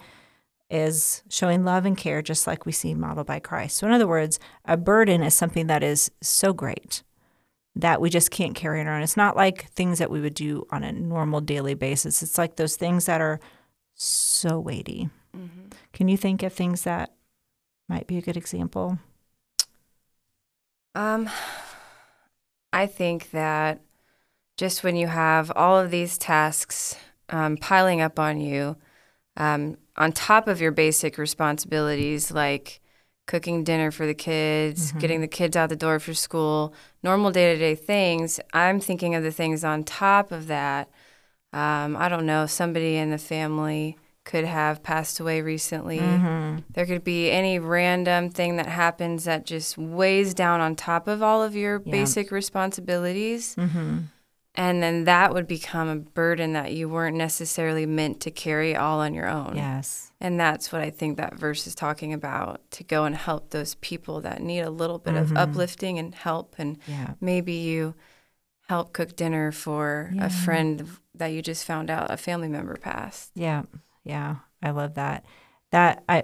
[0.69, 3.77] is showing love and care just like we see modeled by Christ.
[3.77, 7.03] So in other words, a burden is something that is so great
[7.75, 9.03] that we just can't carry on our own.
[9.03, 12.23] It's not like things that we would do on a normal daily basis.
[12.23, 13.39] It's like those things that are
[13.95, 15.09] so weighty.
[15.35, 15.69] Mm-hmm.
[15.91, 17.13] Can you think of things that
[17.89, 18.99] might be a good example?
[20.95, 21.29] Um,
[22.71, 23.81] I think that
[24.57, 26.95] just when you have all of these tasks
[27.29, 28.77] um, piling up on you,
[29.37, 32.79] um, on top of your basic responsibilities like
[33.25, 34.99] cooking dinner for the kids, mm-hmm.
[34.99, 39.15] getting the kids out the door for school, normal day to day things, I'm thinking
[39.15, 40.89] of the things on top of that.
[41.51, 45.99] Um, I don't know, somebody in the family could have passed away recently.
[45.99, 46.59] Mm-hmm.
[46.71, 51.21] There could be any random thing that happens that just weighs down on top of
[51.21, 51.91] all of your yeah.
[51.91, 53.55] basic responsibilities.
[53.55, 53.99] Mm-hmm.
[54.55, 58.99] And then that would become a burden that you weren't necessarily meant to carry all
[58.99, 59.55] on your own.
[59.55, 60.11] Yes.
[60.21, 63.75] And that's what I think that verse is talking about to go and help those
[63.75, 65.35] people that need a little bit mm-hmm.
[65.35, 66.55] of uplifting and help.
[66.59, 67.15] And yeah.
[67.19, 67.95] maybe you
[68.69, 70.27] help cook dinner for yeah.
[70.27, 73.31] a friend that you just found out a family member passed.
[73.33, 73.63] Yeah.
[74.03, 74.37] Yeah.
[74.61, 75.25] I love that.
[75.71, 76.23] That I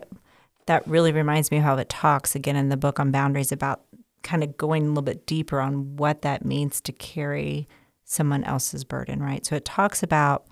[0.67, 3.81] that really reminds me of how it talks again in the book on boundaries about
[4.21, 7.67] kind of going a little bit deeper on what that means to carry
[8.11, 9.45] someone else's burden, right?
[9.45, 10.47] So it talks about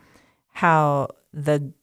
[0.49, 1.73] how the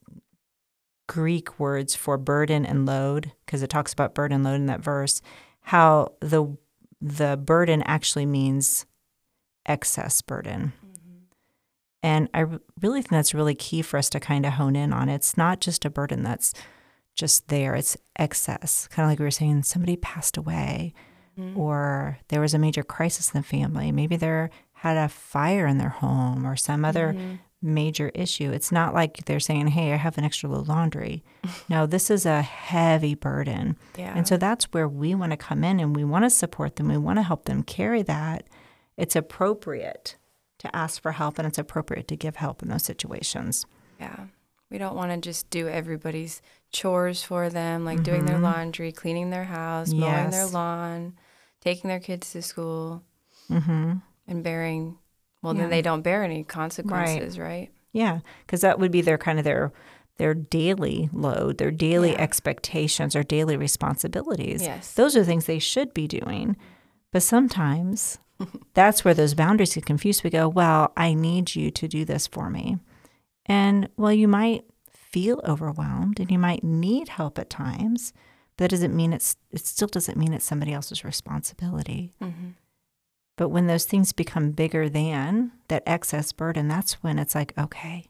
[1.08, 4.80] Greek words for burden and load, because it talks about burden and load in that
[4.80, 5.20] verse,
[5.62, 6.56] how the
[7.00, 8.86] the burden actually means
[9.66, 10.72] excess burden.
[10.86, 11.18] Mm-hmm.
[12.02, 12.46] And I
[12.80, 15.08] really think that's really key for us to kind of hone in on.
[15.08, 16.54] It's not just a burden that's
[17.14, 18.88] just there, it's excess.
[18.88, 20.94] Kind of like we were saying, somebody passed away,
[21.38, 21.58] mm-hmm.
[21.58, 23.92] or there was a major crisis in the family.
[23.92, 24.50] Maybe they're
[24.84, 27.36] had a fire in their home or some other mm-hmm.
[27.62, 28.52] major issue.
[28.52, 31.24] It's not like they're saying, "Hey, I have an extra load laundry."
[31.70, 33.78] no, this is a heavy burden.
[33.96, 34.12] Yeah.
[34.14, 36.88] And so that's where we want to come in and we want to support them.
[36.88, 38.44] We want to help them carry that.
[38.98, 40.16] It's appropriate
[40.58, 43.64] to ask for help and it's appropriate to give help in those situations.
[43.98, 44.26] Yeah.
[44.70, 46.42] We don't want to just do everybody's
[46.72, 48.02] chores for them, like mm-hmm.
[48.02, 48.44] doing their mm-hmm.
[48.44, 49.98] laundry, cleaning their house, yes.
[49.98, 51.14] mowing their lawn,
[51.62, 53.02] taking their kids to school.
[53.50, 53.94] Mm-hmm
[54.26, 54.98] and bearing
[55.42, 55.62] well yeah.
[55.62, 57.70] then they don't bear any consequences right, right?
[57.92, 59.72] yeah because that would be their kind of their
[60.16, 62.20] their daily load their daily yeah.
[62.20, 66.56] expectations or daily responsibilities yes those are things they should be doing
[67.14, 68.18] But sometimes
[68.74, 70.24] that's where those boundaries get confused.
[70.24, 72.78] We go, well, I need you to do this for me.
[73.46, 78.12] And well, you might feel overwhelmed and you might need help at times,
[78.56, 82.12] but that doesn't mean it's, it still doesn't mean it's somebody else's responsibility.
[82.20, 82.48] Mm-hmm.
[83.36, 88.06] But when those things become bigger than that excess burden, that's when it's like, okay,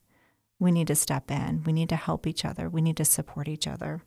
[0.58, 1.62] we need to step in.
[1.64, 2.68] We need to help each other.
[2.68, 4.02] We need to support each other.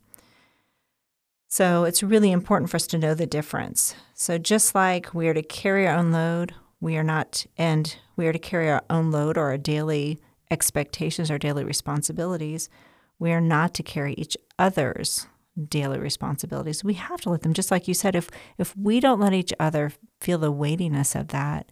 [1.47, 3.95] So it's really important for us to know the difference.
[4.13, 8.27] So just like we are to carry our own load, we are not, and we
[8.27, 10.19] are to carry our own load or our daily
[10.51, 12.69] expectations, our daily responsibilities,
[13.17, 15.27] we are not to carry each other's
[15.69, 16.83] daily responsibilities.
[16.83, 19.53] We have to let them, just like you said, if if we don't let each
[19.59, 21.69] other feel the weightiness of that,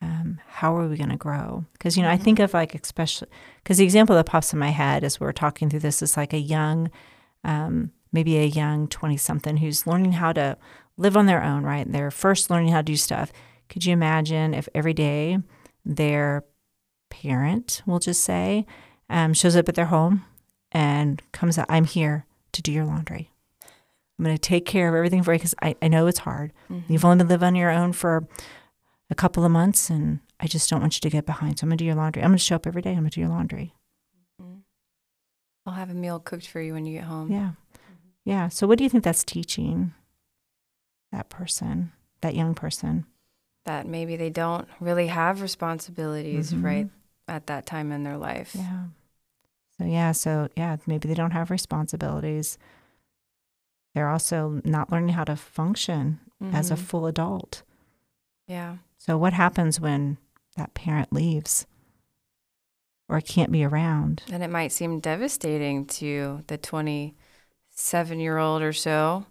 [0.00, 1.64] um, how are we going to grow?
[1.72, 2.20] Because you know, mm-hmm.
[2.20, 3.28] I think of like especially
[3.62, 6.32] because the example that pops in my head as we're talking through this is like
[6.32, 6.90] a young,
[7.44, 10.56] um, maybe a young twenty something who's learning how to
[10.96, 11.62] live on their own.
[11.62, 13.32] Right, they're first learning how to do stuff.
[13.68, 15.38] Could you imagine if every day
[15.84, 16.44] their
[17.10, 18.66] parent, we'll just say,
[19.08, 20.24] um, shows up at their home
[20.72, 23.30] and comes out, I'm here to do your laundry.
[24.18, 26.52] I'm going to take care of everything for you because I, I know it's hard.
[26.70, 26.92] Mm-hmm.
[26.92, 28.26] You've only been living on your own for
[29.10, 31.58] a couple of months and I just don't want you to get behind.
[31.58, 32.22] So I'm going to do your laundry.
[32.22, 32.90] I'm going to show up every day.
[32.90, 33.74] I'm going to do your laundry.
[34.40, 34.60] Mm-hmm.
[35.66, 37.30] I'll have a meal cooked for you when you get home.
[37.30, 37.38] Yeah.
[37.38, 38.08] Mm-hmm.
[38.24, 38.48] Yeah.
[38.48, 39.92] So what do you think that's teaching
[41.12, 41.92] that person,
[42.22, 43.04] that young person?
[43.66, 46.64] That maybe they don't really have responsibilities mm-hmm.
[46.64, 46.88] right
[47.28, 48.52] at that time in their life.
[48.54, 48.84] Yeah.
[49.78, 52.58] So, yeah, so yeah, maybe they don't have responsibilities.
[53.94, 56.54] They're also not learning how to function mm-hmm.
[56.54, 56.84] as a mm-hmm.
[56.84, 57.62] full adult.
[58.46, 58.76] Yeah.
[58.98, 60.18] So, what happens when
[60.56, 61.66] that parent leaves
[63.08, 64.22] or can't be around?
[64.32, 69.26] And it might seem devastating to the 27 year old or so.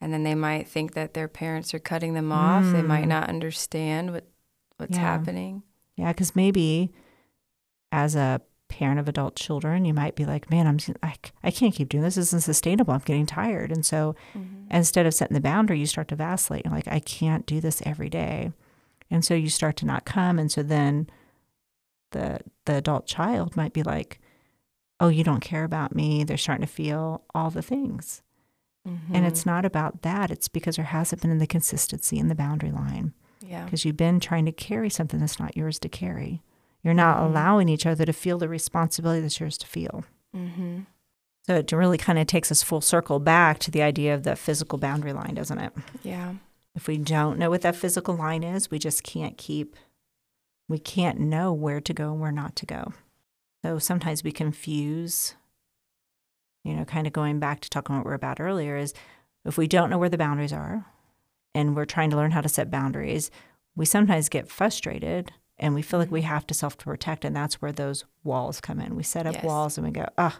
[0.00, 2.64] And then they might think that their parents are cutting them off.
[2.64, 2.72] Mm.
[2.72, 3.08] They might mm.
[3.08, 4.24] not understand what,
[4.78, 5.00] what's yeah.
[5.00, 5.62] happening.
[5.96, 6.90] Yeah, because maybe
[7.92, 11.74] as a parent of adult children, you might be like, man, I'm, I, I can't
[11.74, 12.14] keep doing this.
[12.14, 12.94] This isn't sustainable.
[12.94, 13.70] I'm getting tired.
[13.70, 14.74] And so mm-hmm.
[14.74, 16.64] instead of setting the boundary, you start to vacillate.
[16.64, 18.52] You're like, I can't do this every day.
[19.10, 20.38] And so you start to not come.
[20.38, 21.10] And so then
[22.12, 24.20] the, the adult child might be like,
[25.00, 26.24] oh, you don't care about me.
[26.24, 28.22] They're starting to feel all the things.
[28.88, 29.14] Mm-hmm.
[29.14, 30.30] And it's not about that.
[30.30, 33.12] It's because there hasn't been the consistency in the boundary line.
[33.40, 33.64] Yeah.
[33.64, 36.42] Because you've been trying to carry something that's not yours to carry.
[36.82, 37.26] You're not mm-hmm.
[37.26, 40.04] allowing each other to feel the responsibility that's yours to feel.
[40.34, 40.80] Mm-hmm.
[41.46, 44.36] So it really kind of takes us full circle back to the idea of the
[44.36, 45.72] physical boundary line, doesn't it?
[46.02, 46.34] Yeah.
[46.74, 49.74] If we don't know what that physical line is, we just can't keep,
[50.68, 52.92] we can't know where to go and where not to go.
[53.64, 55.34] So sometimes we confuse,
[56.62, 58.94] you know, kind of going back to talking what we are about earlier is
[59.44, 60.86] if we don't know where the boundaries are
[61.54, 63.30] and we're trying to learn how to set boundaries,
[63.74, 66.30] we sometimes get frustrated and we feel like we mm-hmm.
[66.30, 68.96] have to self protect and that's where those walls come in.
[68.96, 69.44] We set up yes.
[69.44, 70.36] walls and we go oh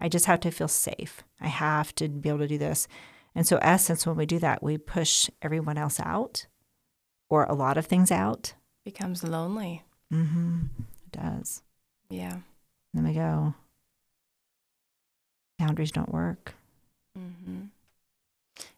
[0.00, 1.22] i just have to feel safe.
[1.40, 2.88] I have to be able to do this.
[3.34, 6.46] And so essence when we do that we push everyone else out
[7.28, 8.54] or a lot of things out.
[8.84, 9.82] Becomes lonely.
[10.12, 10.60] Mm-hmm.
[11.06, 11.62] It does.
[12.08, 12.38] Yeah.
[12.94, 13.54] Then we go
[15.58, 16.54] boundaries don't work.
[17.18, 17.62] Mm-hmm.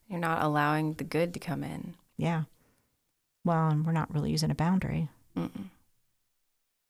[0.09, 1.95] you're not allowing the good to come in.
[2.17, 2.45] Yeah.
[3.45, 5.09] Well and we're not really using a boundary.
[5.37, 5.69] Mm-mm.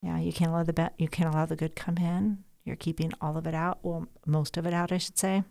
[0.02, 2.44] Yeah, you can't allow the be- you can't allow the good come in.
[2.64, 3.78] You're keeping all of it out.
[3.82, 5.44] Well, most of it out, I should say.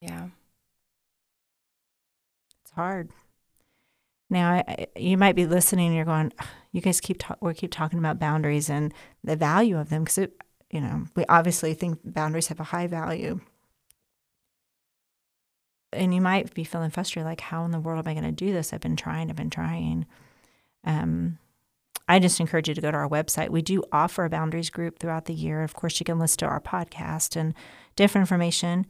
[0.00, 0.28] Yeah.
[2.62, 3.10] It's hard.
[4.30, 6.32] Now, I, I, you might be listening and you're going,
[6.72, 8.92] you guys keep ta- we keep talking about boundaries and
[9.24, 10.28] the value of them because
[10.70, 13.40] you know, we obviously think boundaries have a high value.
[15.92, 18.32] And you might be feeling frustrated, like, how in the world am I going to
[18.32, 18.72] do this?
[18.72, 20.04] I've been trying, I've been trying.
[20.84, 21.38] Um,
[22.08, 23.50] I just encourage you to go to our website.
[23.50, 25.62] We do offer a boundaries group throughout the year.
[25.62, 27.54] Of course, you can listen to our podcast and
[27.96, 28.86] different information.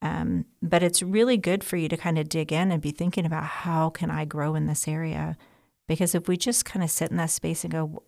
[0.00, 3.26] Um, but it's really good for you to kind of dig in and be thinking
[3.26, 5.36] about how can I grow in this area?
[5.86, 8.02] Because if we just kind of sit in that space and go,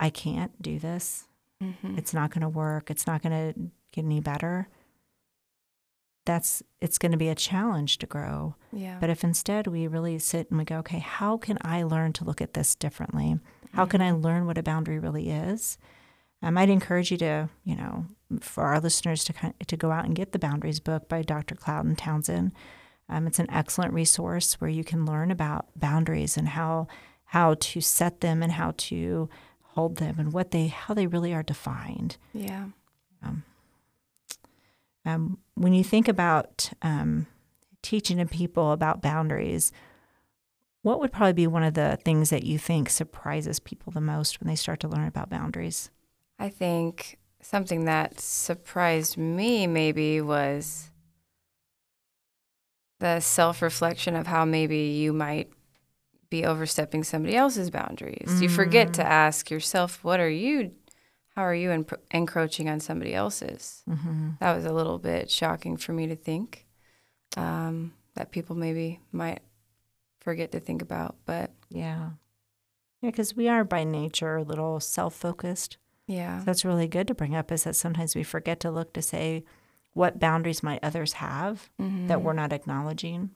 [0.00, 1.26] I can't do this,
[1.62, 1.96] mm-hmm.
[1.96, 3.60] it's not going to work, it's not going to
[3.92, 4.68] get any better,
[6.24, 8.54] that's it's going to be a challenge to grow.
[8.72, 8.98] Yeah.
[9.00, 12.24] But if instead we really sit and we go, okay, how can I learn to
[12.24, 13.38] look at this differently?
[13.72, 13.90] How mm-hmm.
[13.90, 15.78] can I learn what a boundary really is?
[16.42, 18.06] I might encourage you to, you know,
[18.40, 21.22] for our listeners to kind of, to go out and get the Boundaries book by
[21.22, 21.54] Dr.
[21.54, 22.52] Cloud and Townsend.
[23.08, 26.86] Um, it's an excellent resource where you can learn about boundaries and how
[27.28, 29.28] how to set them and how to
[29.62, 32.16] hold them and what they how they really are defined.
[32.32, 32.66] Yeah.
[33.22, 33.42] Um,
[35.04, 37.26] um, when you think about um,
[37.82, 39.72] teaching to people about boundaries,
[40.82, 44.40] what would probably be one of the things that you think surprises people the most
[44.40, 45.90] when they start to learn about boundaries?
[46.38, 50.90] I think something that surprised me maybe was
[53.00, 55.50] the self reflection of how maybe you might
[56.30, 58.28] be overstepping somebody else's boundaries.
[58.28, 58.42] Mm.
[58.42, 60.72] You forget to ask yourself, what are you,
[61.34, 63.82] how are you en- encroaching on somebody else's?
[63.88, 64.30] Mm-hmm.
[64.40, 66.66] That was a little bit shocking for me to think
[67.36, 69.40] um, that people maybe might
[70.20, 71.16] forget to think about.
[71.26, 72.10] But yeah.
[73.00, 75.76] Yeah, because we are by nature a little self focused.
[76.06, 76.38] Yeah.
[76.38, 79.02] So that's really good to bring up is that sometimes we forget to look to
[79.02, 79.44] say,
[79.92, 82.08] what boundaries might others have mm-hmm.
[82.08, 83.30] that we're not acknowledging?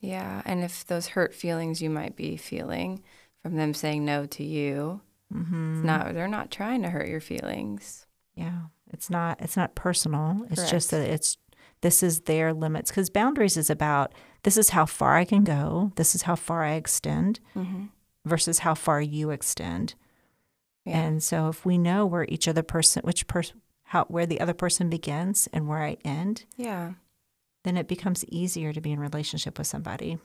[0.00, 0.42] Yeah.
[0.44, 3.02] And if those hurt feelings you might be feeling
[3.42, 5.00] from them saying no to you,
[5.32, 5.76] mm-hmm.
[5.76, 8.06] it's not, they're not trying to hurt your feelings.
[8.34, 8.62] Yeah.
[8.92, 10.34] It's not, it's not personal.
[10.38, 10.52] Correct.
[10.52, 11.36] It's just that it's,
[11.80, 12.90] this is their limits.
[12.90, 14.12] Because boundaries is about
[14.42, 17.86] this is how far I can go, this is how far I extend mm-hmm.
[18.24, 19.94] versus how far you extend.
[20.84, 20.98] Yeah.
[20.98, 24.54] And so if we know where each other person, which person, how where the other
[24.54, 26.92] person begins and where I end, yeah,
[27.64, 30.18] then it becomes easier to be in relationship with somebody.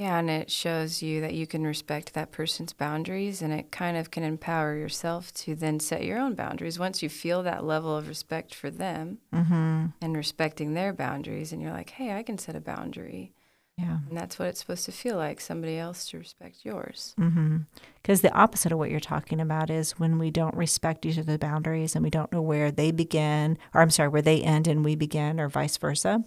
[0.00, 3.98] Yeah, and it shows you that you can respect that person's boundaries and it kind
[3.98, 7.94] of can empower yourself to then set your own boundaries once you feel that level
[7.94, 9.88] of respect for them mm-hmm.
[10.00, 13.34] and respecting their boundaries and you're like, "Hey, I can set a boundary."
[13.76, 13.98] Yeah.
[14.08, 17.12] And that's what it's supposed to feel like somebody else to respect yours.
[17.18, 18.26] Because mm-hmm.
[18.26, 21.94] the opposite of what you're talking about is when we don't respect each other's boundaries
[21.94, 24.96] and we don't know where they begin, or I'm sorry, where they end and we
[24.96, 26.24] begin, or vice versa,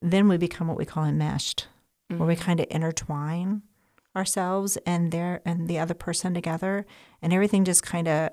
[0.00, 1.66] then we become what we call enmeshed,
[2.10, 2.18] mm-hmm.
[2.18, 3.62] where we kind of intertwine
[4.16, 6.84] ourselves and their and the other person together
[7.22, 8.30] and everything just kind of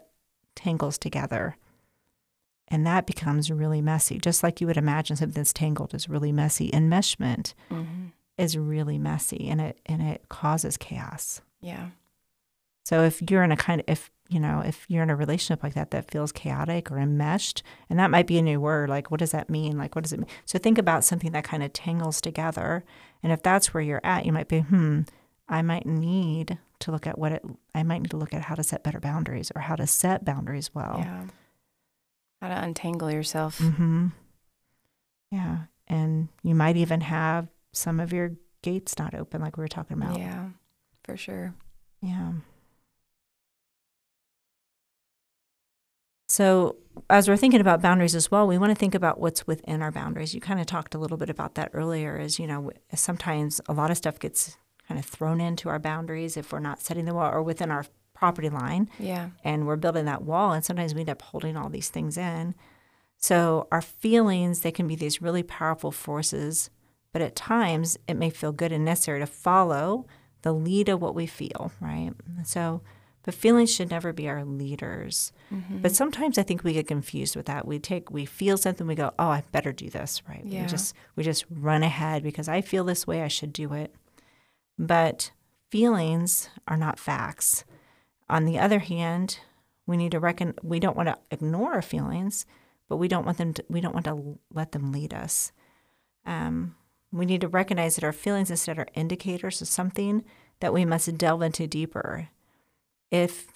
[0.56, 1.56] tangles together
[2.68, 6.32] and that becomes really messy just like you would imagine something that's tangled is really
[6.32, 11.42] messy enmeshment mm-hmm is really messy and it and it causes chaos.
[11.62, 11.90] Yeah.
[12.86, 15.64] So if you're in a kind of if you know if you're in a relationship
[15.64, 18.90] like that that feels chaotic or enmeshed, and that might be a new word.
[18.90, 19.78] Like what does that mean?
[19.78, 20.30] Like what does it mean?
[20.46, 22.84] So think about something that kind of tangles together,
[23.24, 25.02] and if that's where you're at, you might be hmm.
[25.50, 27.46] I might need to look at what it.
[27.74, 30.26] I might need to look at how to set better boundaries or how to set
[30.26, 30.98] boundaries well.
[31.00, 31.24] Yeah.
[32.42, 33.58] How to untangle yourself.
[33.60, 34.08] Mm-hmm.
[35.32, 39.68] Yeah, and you might even have some of your gates not open, like we were
[39.68, 40.20] talking about.
[40.20, 40.50] Yeah,
[41.04, 41.54] for sure.
[42.02, 42.34] Yeah.
[46.38, 46.76] So,
[47.10, 49.92] as we're thinking about boundaries as well, we want to think about what's within our
[49.92, 50.34] boundaries.
[50.34, 52.18] You kind of talked a little bit about that earlier.
[52.18, 56.38] Is you know sometimes a lot of stuff gets kind of thrown into our boundaries
[56.38, 58.90] if we're not setting the wall or within our property line.
[59.00, 59.30] Yeah.
[59.44, 62.56] And we're building that wall, and sometimes we end up holding all these things in.
[63.18, 66.70] So our feelings they can be these really powerful forces
[67.18, 70.06] but at times, it may feel good and necessary to follow
[70.44, 72.12] the lead of what we feel, right?
[72.44, 72.82] So,
[73.28, 75.34] but feelings should never be our leaders.
[75.54, 75.80] Mm-hmm.
[75.80, 77.68] But sometimes I think we get confused with that.
[77.68, 80.44] We take, we feel something, we go, "Oh, I better do this," right?
[80.46, 80.62] Yeah.
[80.62, 83.22] We just, we just run ahead because I feel this way.
[83.22, 83.94] I should do it.
[84.80, 85.32] But
[85.70, 87.66] feelings are not facts.
[88.30, 89.40] On the other hand,
[89.86, 90.54] we need to reckon.
[90.64, 92.46] We don't want to ignore our feelings,
[92.88, 93.56] but we don't want them.
[93.56, 95.52] To, we don't want to let them lead us.
[96.26, 96.78] Um,
[97.12, 100.24] we need to recognize that our feelings instead are indicators of something
[100.62, 102.30] that we must delve into deeper.
[103.12, 103.48] If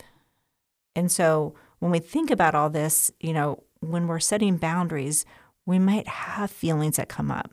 [0.96, 5.26] and so when we think about all this, you know, when we're setting boundaries,
[5.66, 7.52] we might have feelings that come up.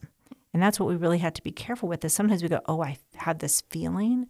[0.52, 2.82] And that's what we really have to be careful with is sometimes we go, "Oh,
[2.82, 4.26] I had this feeling,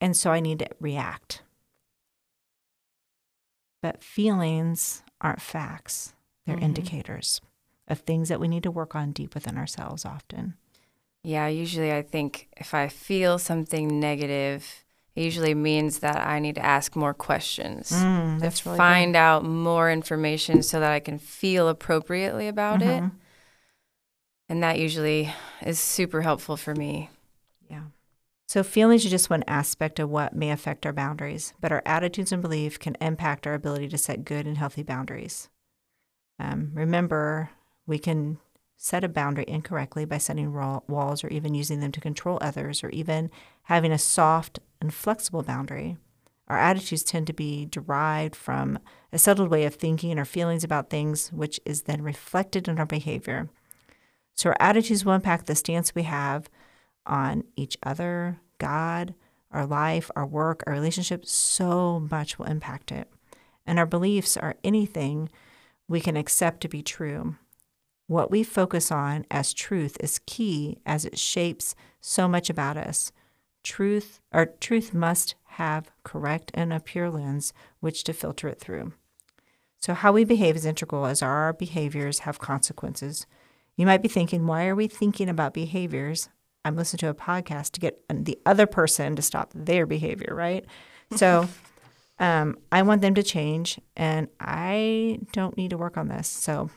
[0.00, 1.42] and so I need to react."
[3.82, 6.14] But feelings aren't facts.
[6.44, 6.64] They're mm-hmm.
[6.64, 7.40] indicators
[7.88, 10.54] of things that we need to work on deep within ourselves often.
[11.22, 14.84] Yeah, usually I think if I feel something negative,
[15.16, 19.18] it usually means that I need to ask more questions mm, to really find good.
[19.18, 23.06] out more information so that I can feel appropriately about mm-hmm.
[23.06, 23.12] it.
[24.50, 27.08] And that usually is super helpful for me.
[27.68, 27.84] Yeah.
[28.46, 32.30] So, feelings are just one aspect of what may affect our boundaries, but our attitudes
[32.30, 35.48] and belief can impact our ability to set good and healthy boundaries.
[36.38, 37.50] Um, remember,
[37.86, 38.38] we can
[38.76, 42.90] set a boundary incorrectly by setting walls or even using them to control others or
[42.90, 43.30] even
[43.64, 45.96] having a soft and flexible boundary.
[46.48, 48.78] Our attitudes tend to be derived from
[49.12, 52.86] a settled way of thinking or feelings about things, which is then reflected in our
[52.86, 53.48] behavior.
[54.34, 56.48] So, our attitudes will impact the stance we have
[57.06, 59.14] on each other, God,
[59.50, 61.32] our life, our work, our relationships.
[61.32, 63.08] So much will impact it.
[63.66, 65.30] And our beliefs are anything
[65.88, 67.36] we can accept to be true
[68.08, 73.10] What we focus on as truth is key as it shapes so much about us.
[73.66, 78.92] Truth or truth must have correct and a pure lens which to filter it through.
[79.80, 83.26] So how we behave is integral as our behaviors have consequences.
[83.76, 86.28] You might be thinking, why are we thinking about behaviors?
[86.64, 90.64] I'm listening to a podcast to get the other person to stop their behavior, right?
[91.16, 91.48] So
[92.20, 96.28] um, I want them to change, and I don't need to work on this.
[96.28, 96.70] So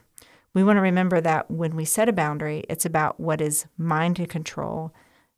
[0.56, 4.16] we want to remember that when we set a boundary, it's about what is mine
[4.16, 4.92] to control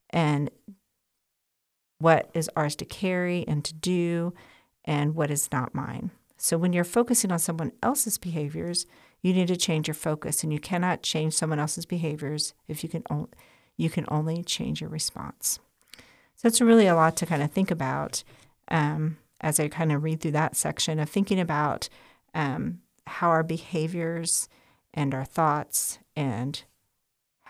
[0.09, 0.49] and
[2.01, 4.33] what is ours to carry and to do
[4.85, 6.11] and what is not mine.
[6.37, 8.87] So when you're focusing on someone else's behaviors,
[9.21, 12.89] you need to change your focus and you cannot change someone else's behaviors if you
[12.89, 13.29] can only
[13.77, 15.59] you can only change your response.
[16.35, 18.23] So it's really a lot to kind of think about
[18.67, 21.89] um, as I kind of read through that section of thinking about
[22.35, 24.49] um, how our behaviors
[24.93, 26.63] and our thoughts and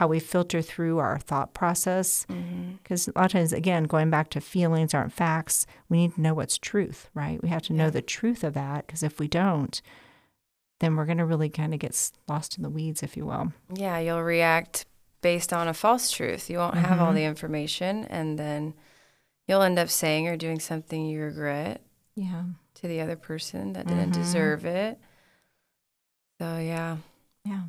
[0.02, 2.26] how we filter through our thought process.
[2.26, 3.12] Because mm-hmm.
[3.16, 6.34] a lot of times, again, going back to feelings aren't facts, we need to know
[6.34, 7.40] what's truth, right?
[7.44, 9.80] We have to know the truth of that because if we don't,
[10.80, 13.54] then we're going to really kind of get lost in the weeds, if you will.
[13.72, 14.88] Yeah, you'll react
[15.22, 16.50] based on a false truth.
[16.50, 16.86] You won't mm-hmm.
[16.86, 17.18] have all mm-hmm.
[17.18, 18.74] the information, and then
[19.48, 21.84] you'll end up saying or doing something you regret.
[22.16, 22.46] Yeah.
[22.74, 24.22] To the other person that didn't mm-hmm.
[24.24, 24.98] deserve it.
[26.40, 26.98] So yeah.
[27.46, 27.66] Yeah.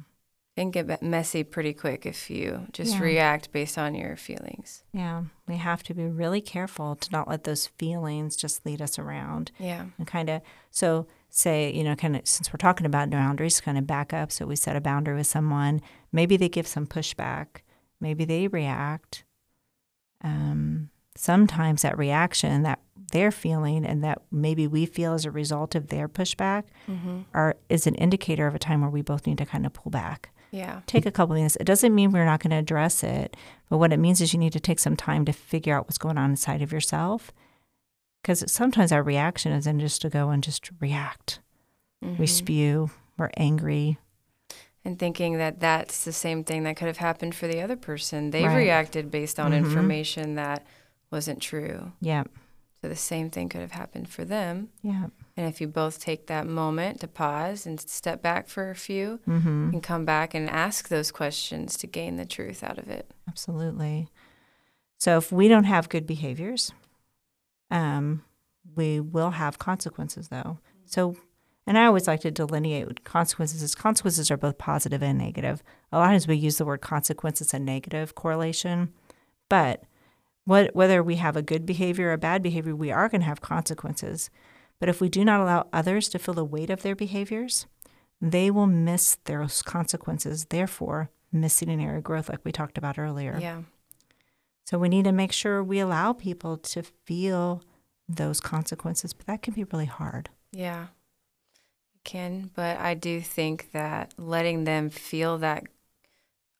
[0.62, 3.00] Can get messy pretty quick if you just yeah.
[3.00, 4.84] react based on your feelings.
[4.92, 5.24] Yeah.
[5.48, 9.50] We have to be really careful to not let those feelings just lead us around.
[9.58, 9.86] Yeah.
[9.98, 13.76] And kind of, so say, you know, kind of, since we're talking about boundaries, kind
[13.76, 14.30] of back up.
[14.30, 15.80] So we set a boundary with someone.
[16.12, 17.62] Maybe they give some pushback.
[18.00, 19.24] Maybe they react.
[20.22, 22.80] Um, sometimes that reaction that
[23.12, 27.20] they're feeling and that maybe we feel as a result of their pushback mm-hmm.
[27.34, 29.90] are is an indicator of a time where we both need to kind of pull
[29.90, 30.82] back yeah.
[30.86, 31.56] Take a couple of minutes.
[31.56, 33.36] It doesn't mean we're not going to address it,
[33.70, 35.98] but what it means is you need to take some time to figure out what's
[35.98, 37.32] going on inside of yourself.
[38.20, 41.40] Because sometimes our reaction is then just to go and just react.
[42.04, 42.20] Mm-hmm.
[42.20, 43.98] We spew, we're angry.
[44.84, 48.30] And thinking that that's the same thing that could have happened for the other person.
[48.30, 48.54] They right.
[48.54, 49.64] reacted based on mm-hmm.
[49.64, 50.66] information that
[51.10, 51.92] wasn't true.
[52.00, 52.24] Yeah.
[52.82, 54.68] So the same thing could have happened for them.
[54.82, 55.06] Yeah.
[55.36, 59.20] And if you both take that moment to pause and step back for a few
[59.26, 59.70] mm-hmm.
[59.72, 63.10] and come back and ask those questions to gain the truth out of it.
[63.28, 64.08] Absolutely.
[64.98, 66.72] So if we don't have good behaviors,
[67.70, 68.24] um,
[68.76, 70.58] we will have consequences though.
[70.84, 71.16] So
[71.66, 75.62] and I always like to delineate consequences as consequences are both positive and negative.
[75.92, 78.92] A lot of times we use the word consequence as a negative correlation,
[79.48, 79.84] but
[80.44, 83.26] what, whether we have a good behavior or a bad behavior, we are going to
[83.26, 84.28] have consequences.
[84.82, 87.66] But if we do not allow others to feel the weight of their behaviors,
[88.20, 92.98] they will miss those consequences, therefore, missing an area of growth, like we talked about
[92.98, 93.38] earlier.
[93.40, 93.62] Yeah.
[94.66, 97.62] So we need to make sure we allow people to feel
[98.08, 100.30] those consequences, but that can be really hard.
[100.50, 100.88] Yeah,
[101.94, 102.50] it can.
[102.52, 105.62] But I do think that letting them feel that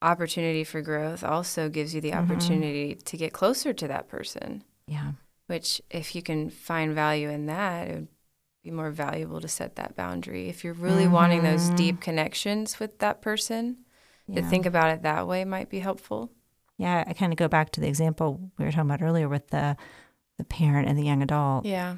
[0.01, 2.31] opportunity for growth also gives you the mm-hmm.
[2.31, 4.62] opportunity to get closer to that person.
[4.87, 5.14] Yeah
[5.53, 8.09] which if you can find value in that, it would
[8.64, 10.48] be more valuable to set that boundary.
[10.48, 11.12] If you're really mm-hmm.
[11.12, 11.76] wanting those mm-hmm.
[11.76, 13.76] deep connections with that person,
[14.26, 14.40] yeah.
[14.40, 16.30] to think about it that way might be helpful.
[16.78, 19.48] Yeah, I kind of go back to the example we were talking about earlier with
[19.48, 19.76] the
[20.38, 21.66] the parent and the young adult.
[21.66, 21.96] Yeah.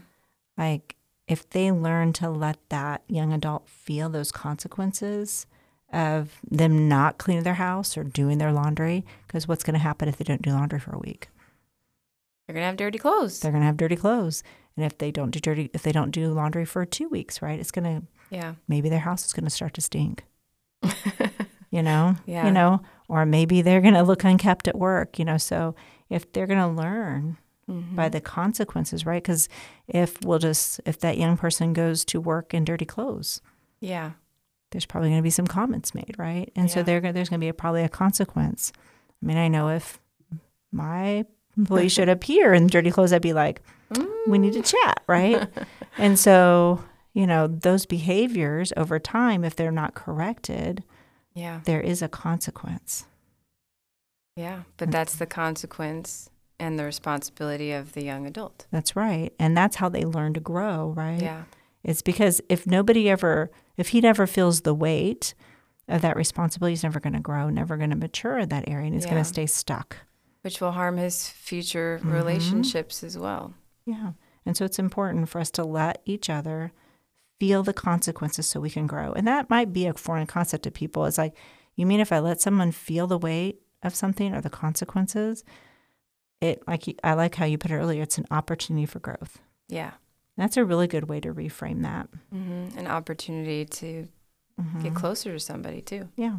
[0.59, 0.96] Like
[1.28, 5.46] if they learn to let that young adult feel those consequences
[5.92, 10.09] of them not cleaning their house or doing their laundry, because what's going to happen
[10.09, 11.28] if they don't do laundry for a week?
[12.47, 13.40] They're gonna have dirty clothes.
[13.40, 14.42] They're gonna have dirty clothes,
[14.76, 17.59] and if they don't do dirty, if they don't do laundry for two weeks, right,
[17.59, 20.24] it's gonna yeah maybe their house is gonna start to stink.
[21.70, 22.47] you know, yeah.
[22.47, 25.18] you know, or maybe they're gonna look unkept at work.
[25.18, 25.74] You know, so
[26.11, 27.38] if they're gonna learn
[27.68, 27.97] mm-hmm.
[27.97, 29.22] by the consequences, right?
[29.22, 29.49] Because
[29.88, 33.40] if we'll just if that young person goes to work in dirty clothes,
[33.80, 34.12] yeah,
[34.74, 36.51] there's probably going to be some comments made, right?
[36.57, 36.74] And yeah.
[36.74, 38.72] so there, there's going to be a, probably a consequence.
[39.22, 40.01] I mean, I know if
[40.72, 41.24] my
[41.57, 43.62] employee showed up here in dirty clothes, I'd be like,
[44.26, 44.70] we need to mm.
[44.70, 45.48] chat, right?
[45.98, 46.82] and so,
[47.12, 50.84] you know, those behaviors over time, if they're not corrected,
[51.34, 53.07] yeah, there is a consequence.
[54.36, 58.66] Yeah, but that's the consequence and the responsibility of the young adult.
[58.70, 59.32] That's right.
[59.38, 61.20] And that's how they learn to grow, right?
[61.20, 61.44] Yeah.
[61.82, 65.34] It's because if nobody ever, if he never feels the weight
[65.88, 68.86] of that responsibility, he's never going to grow, never going to mature in that area,
[68.86, 69.11] and he's yeah.
[69.11, 69.98] going to stay stuck
[70.45, 72.12] which will harm his future mm-hmm.
[72.12, 73.55] relationships as well.
[73.86, 74.12] Yeah.
[74.45, 76.70] And so it's important for us to let each other
[77.40, 79.12] feel the consequences so we can grow.
[79.14, 81.07] And that might be a foreign concept to people.
[81.07, 81.34] It's like,
[81.76, 85.45] You mean if I let someone feel the weight of something or the consequences,
[86.42, 88.03] it like I like how you put it earlier.
[88.03, 89.38] It's an opportunity for growth.
[89.68, 89.92] Yeah.
[90.36, 92.09] That's a really good way to reframe that.
[92.34, 92.78] Mm-hmm.
[92.78, 94.09] An opportunity to
[94.61, 94.82] Mhm.
[94.82, 96.11] get closer to somebody too.
[96.16, 96.38] Yeah.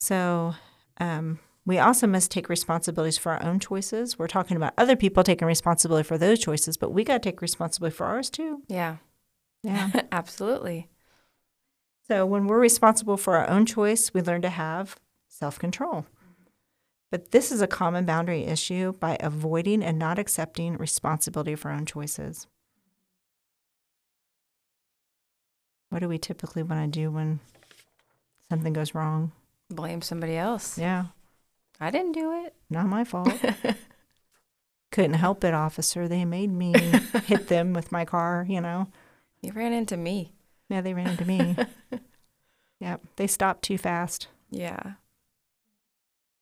[0.00, 0.54] So
[0.98, 1.38] um,
[1.68, 4.18] we also must take responsibilities for our own choices.
[4.18, 7.42] We're talking about other people taking responsibility for those choices, but we got to take
[7.42, 8.62] responsibility for ours too.
[8.68, 8.96] Yeah.
[9.62, 9.90] Yeah.
[10.12, 10.88] Absolutely.
[12.06, 14.96] so when we're responsible for our own choice, we learn to have
[15.28, 16.06] self control.
[17.10, 21.76] But this is a common boundary issue by avoiding and not accepting responsibility for our
[21.76, 22.46] own choices.
[25.90, 27.40] What do we typically want to do when
[28.50, 29.32] something goes wrong?
[29.68, 30.78] Blame somebody else.
[30.78, 31.06] Yeah,
[31.80, 32.54] I didn't do it.
[32.70, 33.32] not my fault.
[34.90, 36.08] Couldn't help it, officer.
[36.08, 36.72] They made me
[37.26, 38.88] hit them with my car, you know.
[39.42, 40.32] You ran into me.
[40.68, 41.56] Yeah, they ran into me.
[42.80, 44.28] yep, they stopped too fast.
[44.50, 44.94] Yeah.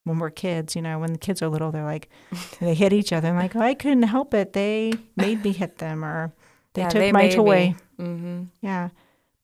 [0.05, 2.09] When we're kids, you know, when the kids are little, they're like,
[2.61, 3.28] they hit each other.
[3.28, 4.53] I'm like, oh, I couldn't help it.
[4.53, 6.32] They made me hit them, or
[6.74, 7.74] they yeah, took they my toy.
[7.99, 8.45] Mm-hmm.
[8.62, 8.91] Yeah.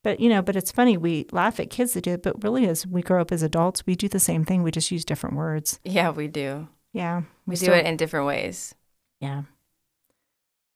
[0.02, 0.96] But, you know, but it's funny.
[0.96, 3.86] We laugh at kids that do it, but really, as we grow up as adults,
[3.86, 4.62] we do the same thing.
[4.62, 5.78] We just use different words.
[5.84, 6.68] Yeah, we do.
[6.92, 7.22] Yeah.
[7.46, 8.74] We, do still- it in different ways.
[9.20, 9.42] Yeah.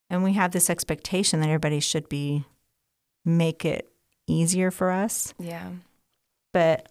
[0.09, 2.45] And we have this expectation that everybody should be
[3.25, 3.91] make it
[4.29, 5.35] easier for us.
[5.39, 5.71] Yeah.
[6.53, 6.87] But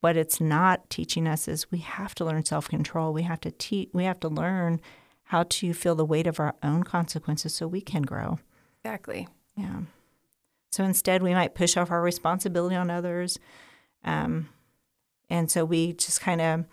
[0.00, 3.12] what it's not teaching us is we have to learn self-control.
[3.12, 4.80] We have to teach we have to learn
[5.24, 8.38] how to feel the weight of our own consequences so we can grow.
[8.84, 9.26] Exactly.
[9.56, 9.80] Yeah.
[10.72, 13.38] So instead we might push off our responsibility on others.
[14.04, 14.48] Um,
[15.30, 16.64] and so we just kind of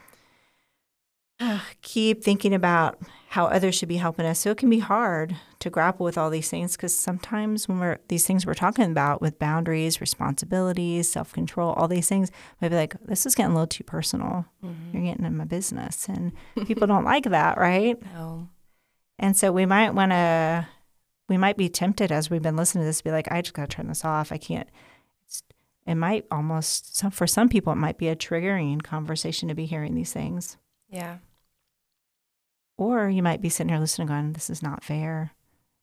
[1.82, 4.40] keep thinking about how others should be helping us.
[4.40, 8.00] So it can be hard to grapple with all these things because sometimes when we're
[8.08, 12.32] these things we're talking about with boundaries, responsibilities, self control, all these things,
[12.62, 14.46] might be like, this is getting a little too personal.
[14.94, 16.08] You're getting in my business.
[16.10, 16.32] And
[16.66, 18.02] people don't like that, right?
[18.14, 18.50] No.
[19.20, 20.68] And so we might want to,
[21.30, 23.54] we might be tempted as we've been listening to this to be like, I just
[23.54, 24.32] got to turn this off.
[24.32, 24.68] I can't.
[25.26, 25.44] It's,
[25.86, 29.66] it might almost, some, for some people, it might be a triggering conversation to be
[29.66, 30.58] hearing these things.
[30.90, 31.18] Yeah.
[32.78, 35.32] Or you might be sitting here listening, going, This is not fair.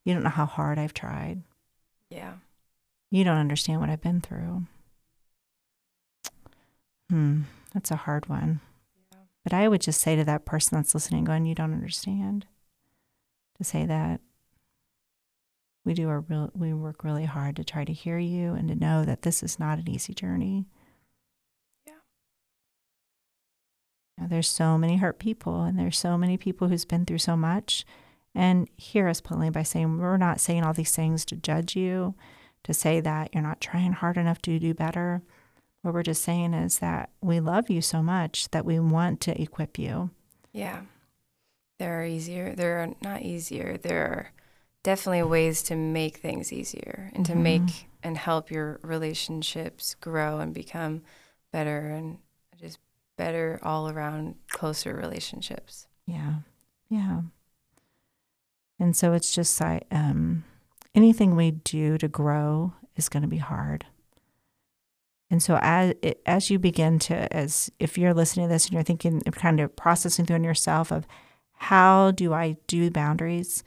[0.03, 1.43] You don't know how hard I've tried.
[2.09, 2.33] Yeah.
[3.09, 4.63] You don't understand what I've been through.
[7.09, 7.41] Hmm,
[7.73, 8.59] that's a hard one.
[9.13, 9.19] Yeah.
[9.43, 12.47] But I would just say to that person that's listening, going, You don't understand,
[13.57, 14.19] to say that
[15.87, 18.75] we do our real, we work really hard to try to hear you and to
[18.75, 20.65] know that this is not an easy journey.
[21.85, 21.93] Yeah.
[24.17, 27.37] Now, there's so many hurt people, and there's so many people who's been through so
[27.37, 27.85] much.
[28.35, 32.15] And hear us plainly by saying we're not saying all these things to judge you,
[32.63, 35.23] to say that you're not trying hard enough to do better.
[35.83, 39.41] What we're just saying is that we love you so much that we want to
[39.41, 40.09] equip you.
[40.51, 40.81] Yeah.
[41.79, 42.53] There are easier.
[42.53, 43.77] There are not easier.
[43.77, 44.31] There are
[44.87, 47.41] definitely ways to make things easier and to Mhm.
[47.41, 51.01] make and help your relationships grow and become
[51.51, 52.19] better and
[52.57, 52.79] just
[53.17, 55.87] better all around closer relationships.
[56.05, 56.35] Yeah.
[56.87, 57.23] Yeah.
[58.79, 60.45] And so it's just like um,
[60.95, 63.85] anything we do to grow is going to be hard.
[65.29, 68.83] And so as as you begin to as if you're listening to this and you're
[68.83, 71.05] thinking kind of processing through in yourself of
[71.55, 73.65] how do I do boundaries,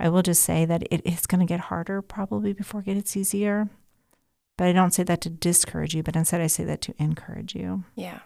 [0.00, 3.16] I will just say that it is going to get harder probably before it gets
[3.16, 3.68] easier.
[4.56, 7.54] But I don't say that to discourage you, but instead I say that to encourage
[7.54, 7.84] you.
[7.94, 8.20] Yeah.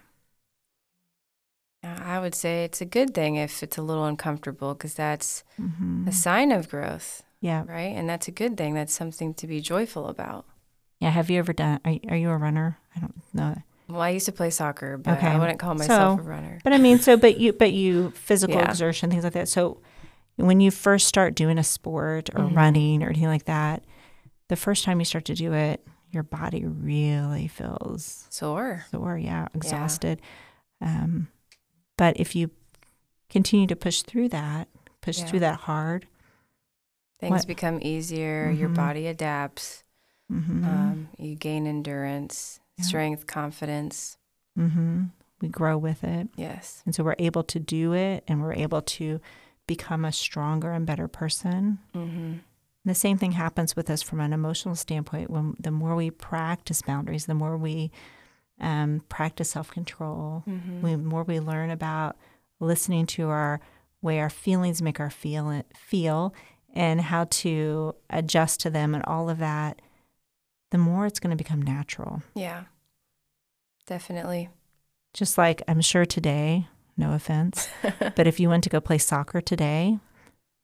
[1.83, 6.07] I would say it's a good thing if it's a little uncomfortable because that's hmm
[6.07, 7.63] a sign of growth, Yeah.
[7.67, 7.93] right?
[7.95, 8.73] And that's a good thing.
[8.73, 10.45] That's something to be joyful about.
[10.99, 11.09] Yeah.
[11.09, 11.79] Have you ever done?
[11.83, 12.77] Are, are you a runner?
[12.95, 13.55] I don't know.
[13.89, 15.27] Well, I used to play soccer, but Okay.
[15.27, 16.59] I wouldn't call myself So- a runner.
[16.63, 18.69] But I mean, so but you but you physical Yeah.
[18.69, 19.49] exertion things like that.
[19.49, 19.79] So
[20.35, 22.55] when you first start doing a sport or Mhm.
[22.55, 23.83] running or anything like that,
[24.49, 28.85] the first time you start to do it, your body really feels Sore.
[28.91, 29.17] sore.
[29.17, 30.21] Yeah, exhausted.
[30.81, 31.27] Um,
[31.97, 32.51] but if you
[33.29, 34.67] continue to push through that,
[35.01, 35.25] push Yeah.
[35.25, 36.07] through that hard.
[37.19, 38.49] Things What- become easier.
[38.51, 38.75] Your Mhm.
[38.75, 39.83] body adapts.
[40.29, 42.85] hmm Um, you gain endurance, Yeah.
[42.85, 44.17] strength, confidence.
[44.55, 45.05] hmm
[45.41, 46.29] We grow with it.
[46.37, 46.81] Yes.
[46.85, 49.19] And so we're able to do it and we're able to
[49.67, 51.79] become a stronger and better person.
[51.95, 52.33] Mm-hmm.
[52.85, 55.29] The same thing happens with us from an emotional standpoint.
[55.29, 57.91] When the more we practice boundaries, the more we
[58.59, 60.85] um, practice self control, Mm-hmm.
[60.85, 62.17] the more we learn about
[62.59, 63.59] listening to our
[64.01, 66.33] way our feelings make our feel feel
[66.73, 69.81] and how to adjust to them and all of that.
[70.71, 72.21] The more it's going to become natural.
[72.35, 72.63] yeah.
[73.85, 74.49] Definitely.
[75.13, 77.67] Just like I'm sure today, no offense,
[78.15, 79.99] but if you went to go play soccer today,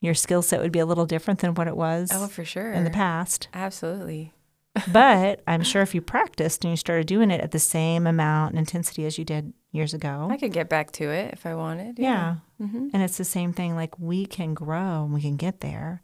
[0.00, 2.72] your skill set would be a little different than what it was Oh, for sure.
[2.72, 3.48] in the past.
[3.52, 4.32] Absolutely.
[4.92, 8.52] but I'm sure if you practiced and you started doing it at the same amount
[8.52, 11.54] and intensity as you did years ago, I could get back to it if I
[11.54, 11.98] wanted.
[11.98, 12.36] yeah.
[12.58, 16.02] hmm And it's the same thing like we can grow and we can get there.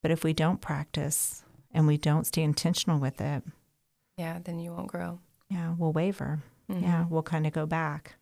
[0.00, 3.42] But if we don't practice and we don't stay intentional with it,
[4.16, 5.18] Yeah, then you won't grow.
[5.50, 6.42] yeah, we'll waver.
[6.70, 6.82] Mhm.
[6.82, 8.14] Yeah, we'll kind of go back.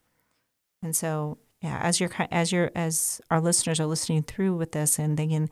[0.83, 4.99] And so, yeah, as you're as you're as our listeners are listening through with this
[4.99, 5.51] and thinking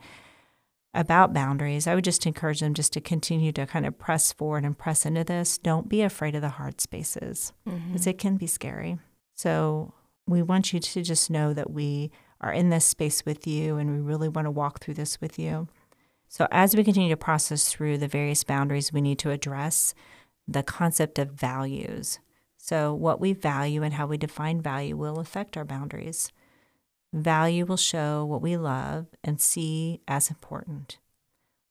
[0.93, 4.65] about boundaries, I would just encourage them just to continue to kind of press forward
[4.65, 5.57] and press into this.
[5.57, 8.09] Don't be afraid of the hard spaces because mm-hmm.
[8.09, 8.97] it can be scary.
[9.35, 9.93] So
[10.27, 12.11] we want you to just know that we
[12.41, 15.37] are in this space with you and we really want to walk through this with
[15.37, 15.67] you.
[16.27, 19.93] So as we continue to process through the various boundaries, we need to address
[20.47, 22.19] the concept of values.
[22.69, 26.31] So what we value and how we define value will affect our boundaries.
[27.11, 30.99] Value will show what we love and see as important.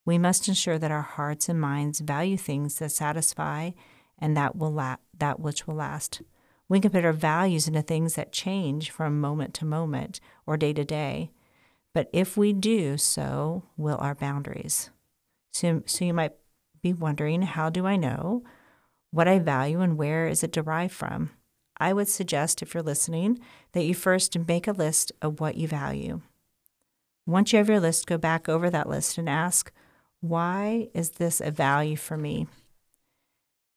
[0.05, 3.71] We must ensure that our hearts and minds value things that satisfy
[4.19, 6.23] and that will la- that which will last.
[6.69, 10.73] We can put our values into things that change from moment to moment or day
[10.73, 11.31] to day.
[11.95, 14.91] But if we do, so will our boundaries.
[15.53, 16.33] So, so you might
[16.83, 18.43] be wondering, how do I know
[19.11, 21.31] what I value and where is it derived from?
[21.81, 23.39] I would suggest, if you're listening,
[23.73, 26.21] that you first make a list of what you value.
[27.27, 29.71] Once you have your list, go back over that list and ask,
[30.21, 32.47] why is this a value for me?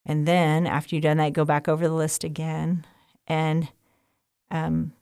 [0.05, 2.85] And then after you've done that, go back over the list again
[3.27, 3.69] and
[4.49, 4.93] um,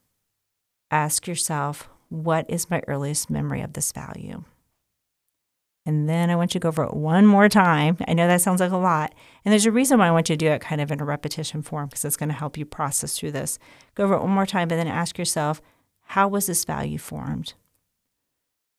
[0.91, 4.43] ask yourself, what is my earliest memory of this value?
[5.85, 7.97] And then I want you to go over it one more time.
[8.07, 9.15] I know that sounds like a lot.
[9.43, 11.05] And there's a reason why I want you to do it kind of in a
[11.05, 13.57] repetition form because it's going to help you process through this.
[13.95, 15.61] Go over it one more time, but then ask yourself,
[16.01, 17.53] how was this value formed?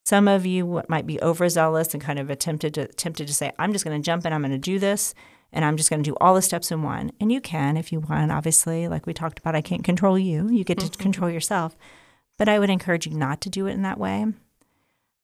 [0.05, 3.72] Some of you might be overzealous and kind of attempted to, tempted to say, I'm
[3.72, 5.14] just going to jump in, I'm going to do this,
[5.53, 7.12] and I'm just going to do all the steps in one.
[7.20, 10.48] And you can if you want, obviously, like we talked about, I can't control you.
[10.48, 11.03] You get to mm-hmm.
[11.03, 11.76] control yourself.
[12.38, 14.26] But I would encourage you not to do it in that way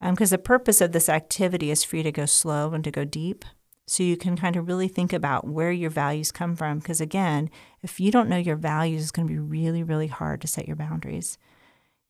[0.01, 3.05] because the purpose of this activity is for you to go slow and to go
[3.05, 3.45] deep.
[3.87, 7.51] So you can kind of really think about where your values come from because again
[7.83, 10.67] if you don't know your values it's going to be really really hard to set
[10.67, 11.39] your boundaries.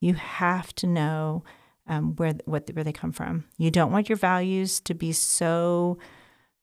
[0.00, 1.44] You have to know
[1.86, 3.44] um, where what where they come from.
[3.58, 5.98] You don't want your values to be so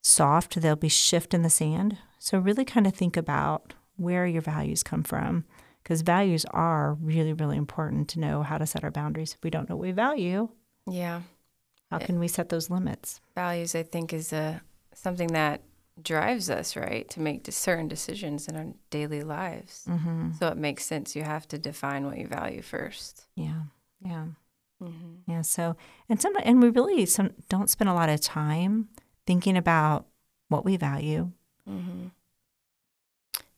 [0.02, 1.96] soft they'll be shift in the sand.
[2.18, 5.44] So really kind of think about where your values come from
[5.82, 9.34] because values are really really important to know how to set our boundaries.
[9.34, 10.48] If we don't know what we value
[10.86, 11.22] Yeah.
[11.90, 13.20] how can we set those limits?
[13.34, 14.60] Values, I think, is a,
[14.94, 15.62] something that
[16.02, 19.84] drives us, right, to make certain decisions in our daily lives.
[19.88, 20.32] Mm-hmm.
[20.38, 21.14] So it makes sense.
[21.14, 23.26] You have to define what you value first.
[23.36, 23.62] Yeah,
[24.04, 24.26] yeah,
[24.82, 25.30] Mm-hmm.
[25.30, 25.42] yeah.
[25.42, 25.76] So,
[26.08, 28.88] and some, and we really some don't spend a lot of time
[29.26, 30.06] thinking about
[30.48, 31.30] what we value.
[31.68, 32.08] Mm-hmm.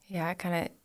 [0.09, 0.76] Yeah, I kind of.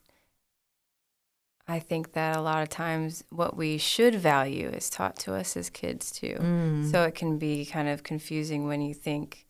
[1.68, 5.56] I think that a lot of times what we should value is taught to us
[5.56, 6.36] as kids too.
[6.40, 6.92] Mm.
[6.92, 9.46] So it can be kind of confusing when you think,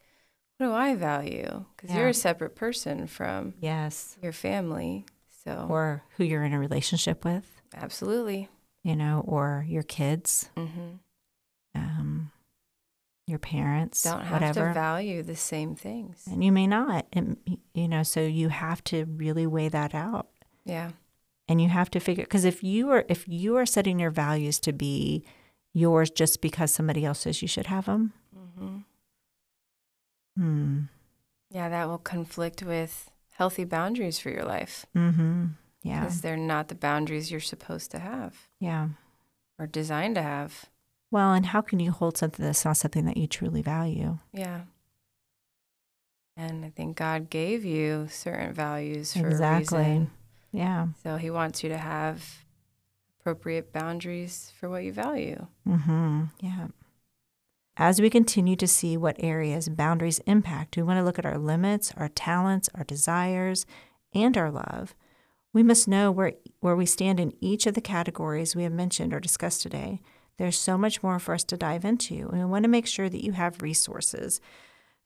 [0.58, 1.66] what do I value?
[1.76, 5.06] Because you're a separate person from yes, your family.
[5.44, 8.48] So, or who you're in a relationship with, absolutely.
[8.84, 10.98] you know, or your kids, hmm
[11.74, 12.32] um,
[13.28, 14.68] your parents, Don't have whatever.
[14.68, 16.28] to value the same things.
[16.30, 17.38] and you may not, and
[17.74, 20.28] you know, so you have to really weigh that out.
[20.66, 20.92] Yeah.
[21.52, 24.58] And you have to figure because if you are if you are setting your values
[24.60, 25.24] to be
[25.74, 28.78] yours just because somebody else says you should have them hmm
[30.38, 30.80] hmm.
[31.54, 34.86] Yeah, that will conflict with healthy boundaries for your life.
[34.96, 35.48] Mm-hmm.
[35.84, 36.00] Yeah.
[36.00, 38.48] Because they're not the boundaries you're supposed to have.
[38.62, 38.88] Yeah.
[39.60, 40.66] Or designed to have.
[41.12, 44.20] well and how can you hold something that's not something that you truly value?
[44.34, 44.62] Yeah.
[46.38, 50.12] And I think God gave you certain values for exactly a reason.
[50.52, 52.46] Yeah So he wants you to have
[53.20, 55.48] appropriate boundaries for what you value.
[55.68, 56.68] mm-hmm yeah
[57.78, 61.38] as we continue to see what areas boundaries impact we want to look at our
[61.38, 63.66] limits our talents our desires
[64.14, 64.94] and our love
[65.54, 69.14] we must know where, where we stand in each of the categories we have mentioned
[69.14, 70.00] or discussed today.
[70.38, 73.10] There's so much more for us to dive into, and we want to make sure
[73.10, 74.40] that you have resources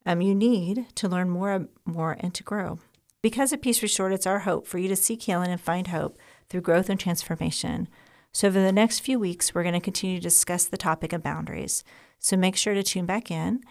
[0.06, 2.78] um, you need to learn more, more and to grow.
[3.26, 6.16] Because of Peace Restored, it's our hope for you to seek healing and find hope
[6.48, 7.88] through growth and transformation.
[8.32, 11.24] So, over the next few weeks, we're going to continue to discuss the topic of
[11.24, 11.84] boundaries.
[12.20, 13.62] So, make sure to tune back in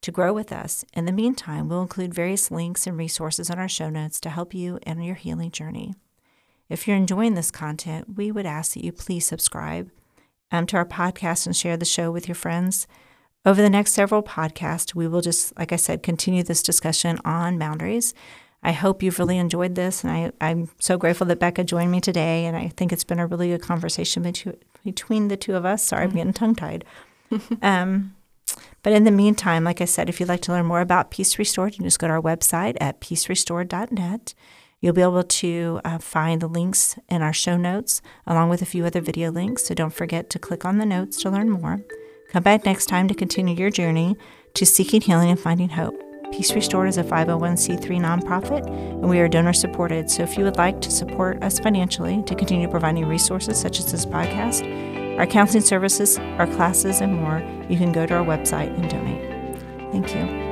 [0.00, 0.84] to grow with us.
[0.94, 4.52] In the meantime, we'll include various links and resources on our show notes to help
[4.52, 5.94] you in your healing journey.
[6.68, 9.92] If you're enjoying this content, we would ask that you please subscribe
[10.50, 12.88] um, to our podcast and share the show with your friends.
[13.46, 17.60] Over the next several podcasts, we will just, like I said, continue this discussion on
[17.60, 18.12] boundaries.
[18.64, 22.00] I hope you've really enjoyed this, and I, I'm so grateful that Becca joined me
[22.00, 22.46] today.
[22.46, 25.82] And I think it's been a really good conversation between, between the two of us.
[25.82, 26.84] Sorry, I'm getting tongue tied.
[27.62, 28.14] um,
[28.82, 31.38] but in the meantime, like I said, if you'd like to learn more about Peace
[31.38, 34.34] Restored, you can just go to our website at peacerestored.net.
[34.80, 38.66] You'll be able to uh, find the links in our show notes, along with a
[38.66, 39.64] few other video links.
[39.64, 41.80] So don't forget to click on the notes to learn more.
[42.30, 44.16] Come back next time to continue your journey
[44.54, 46.03] to seeking healing and finding hope.
[46.32, 50.10] Peace Restored is a 501c3 nonprofit, and we are donor supported.
[50.10, 53.90] So if you would like to support us financially to continue providing resources such as
[53.90, 58.76] this podcast, our counseling services, our classes, and more, you can go to our website
[58.78, 59.92] and donate.
[59.92, 60.43] Thank you.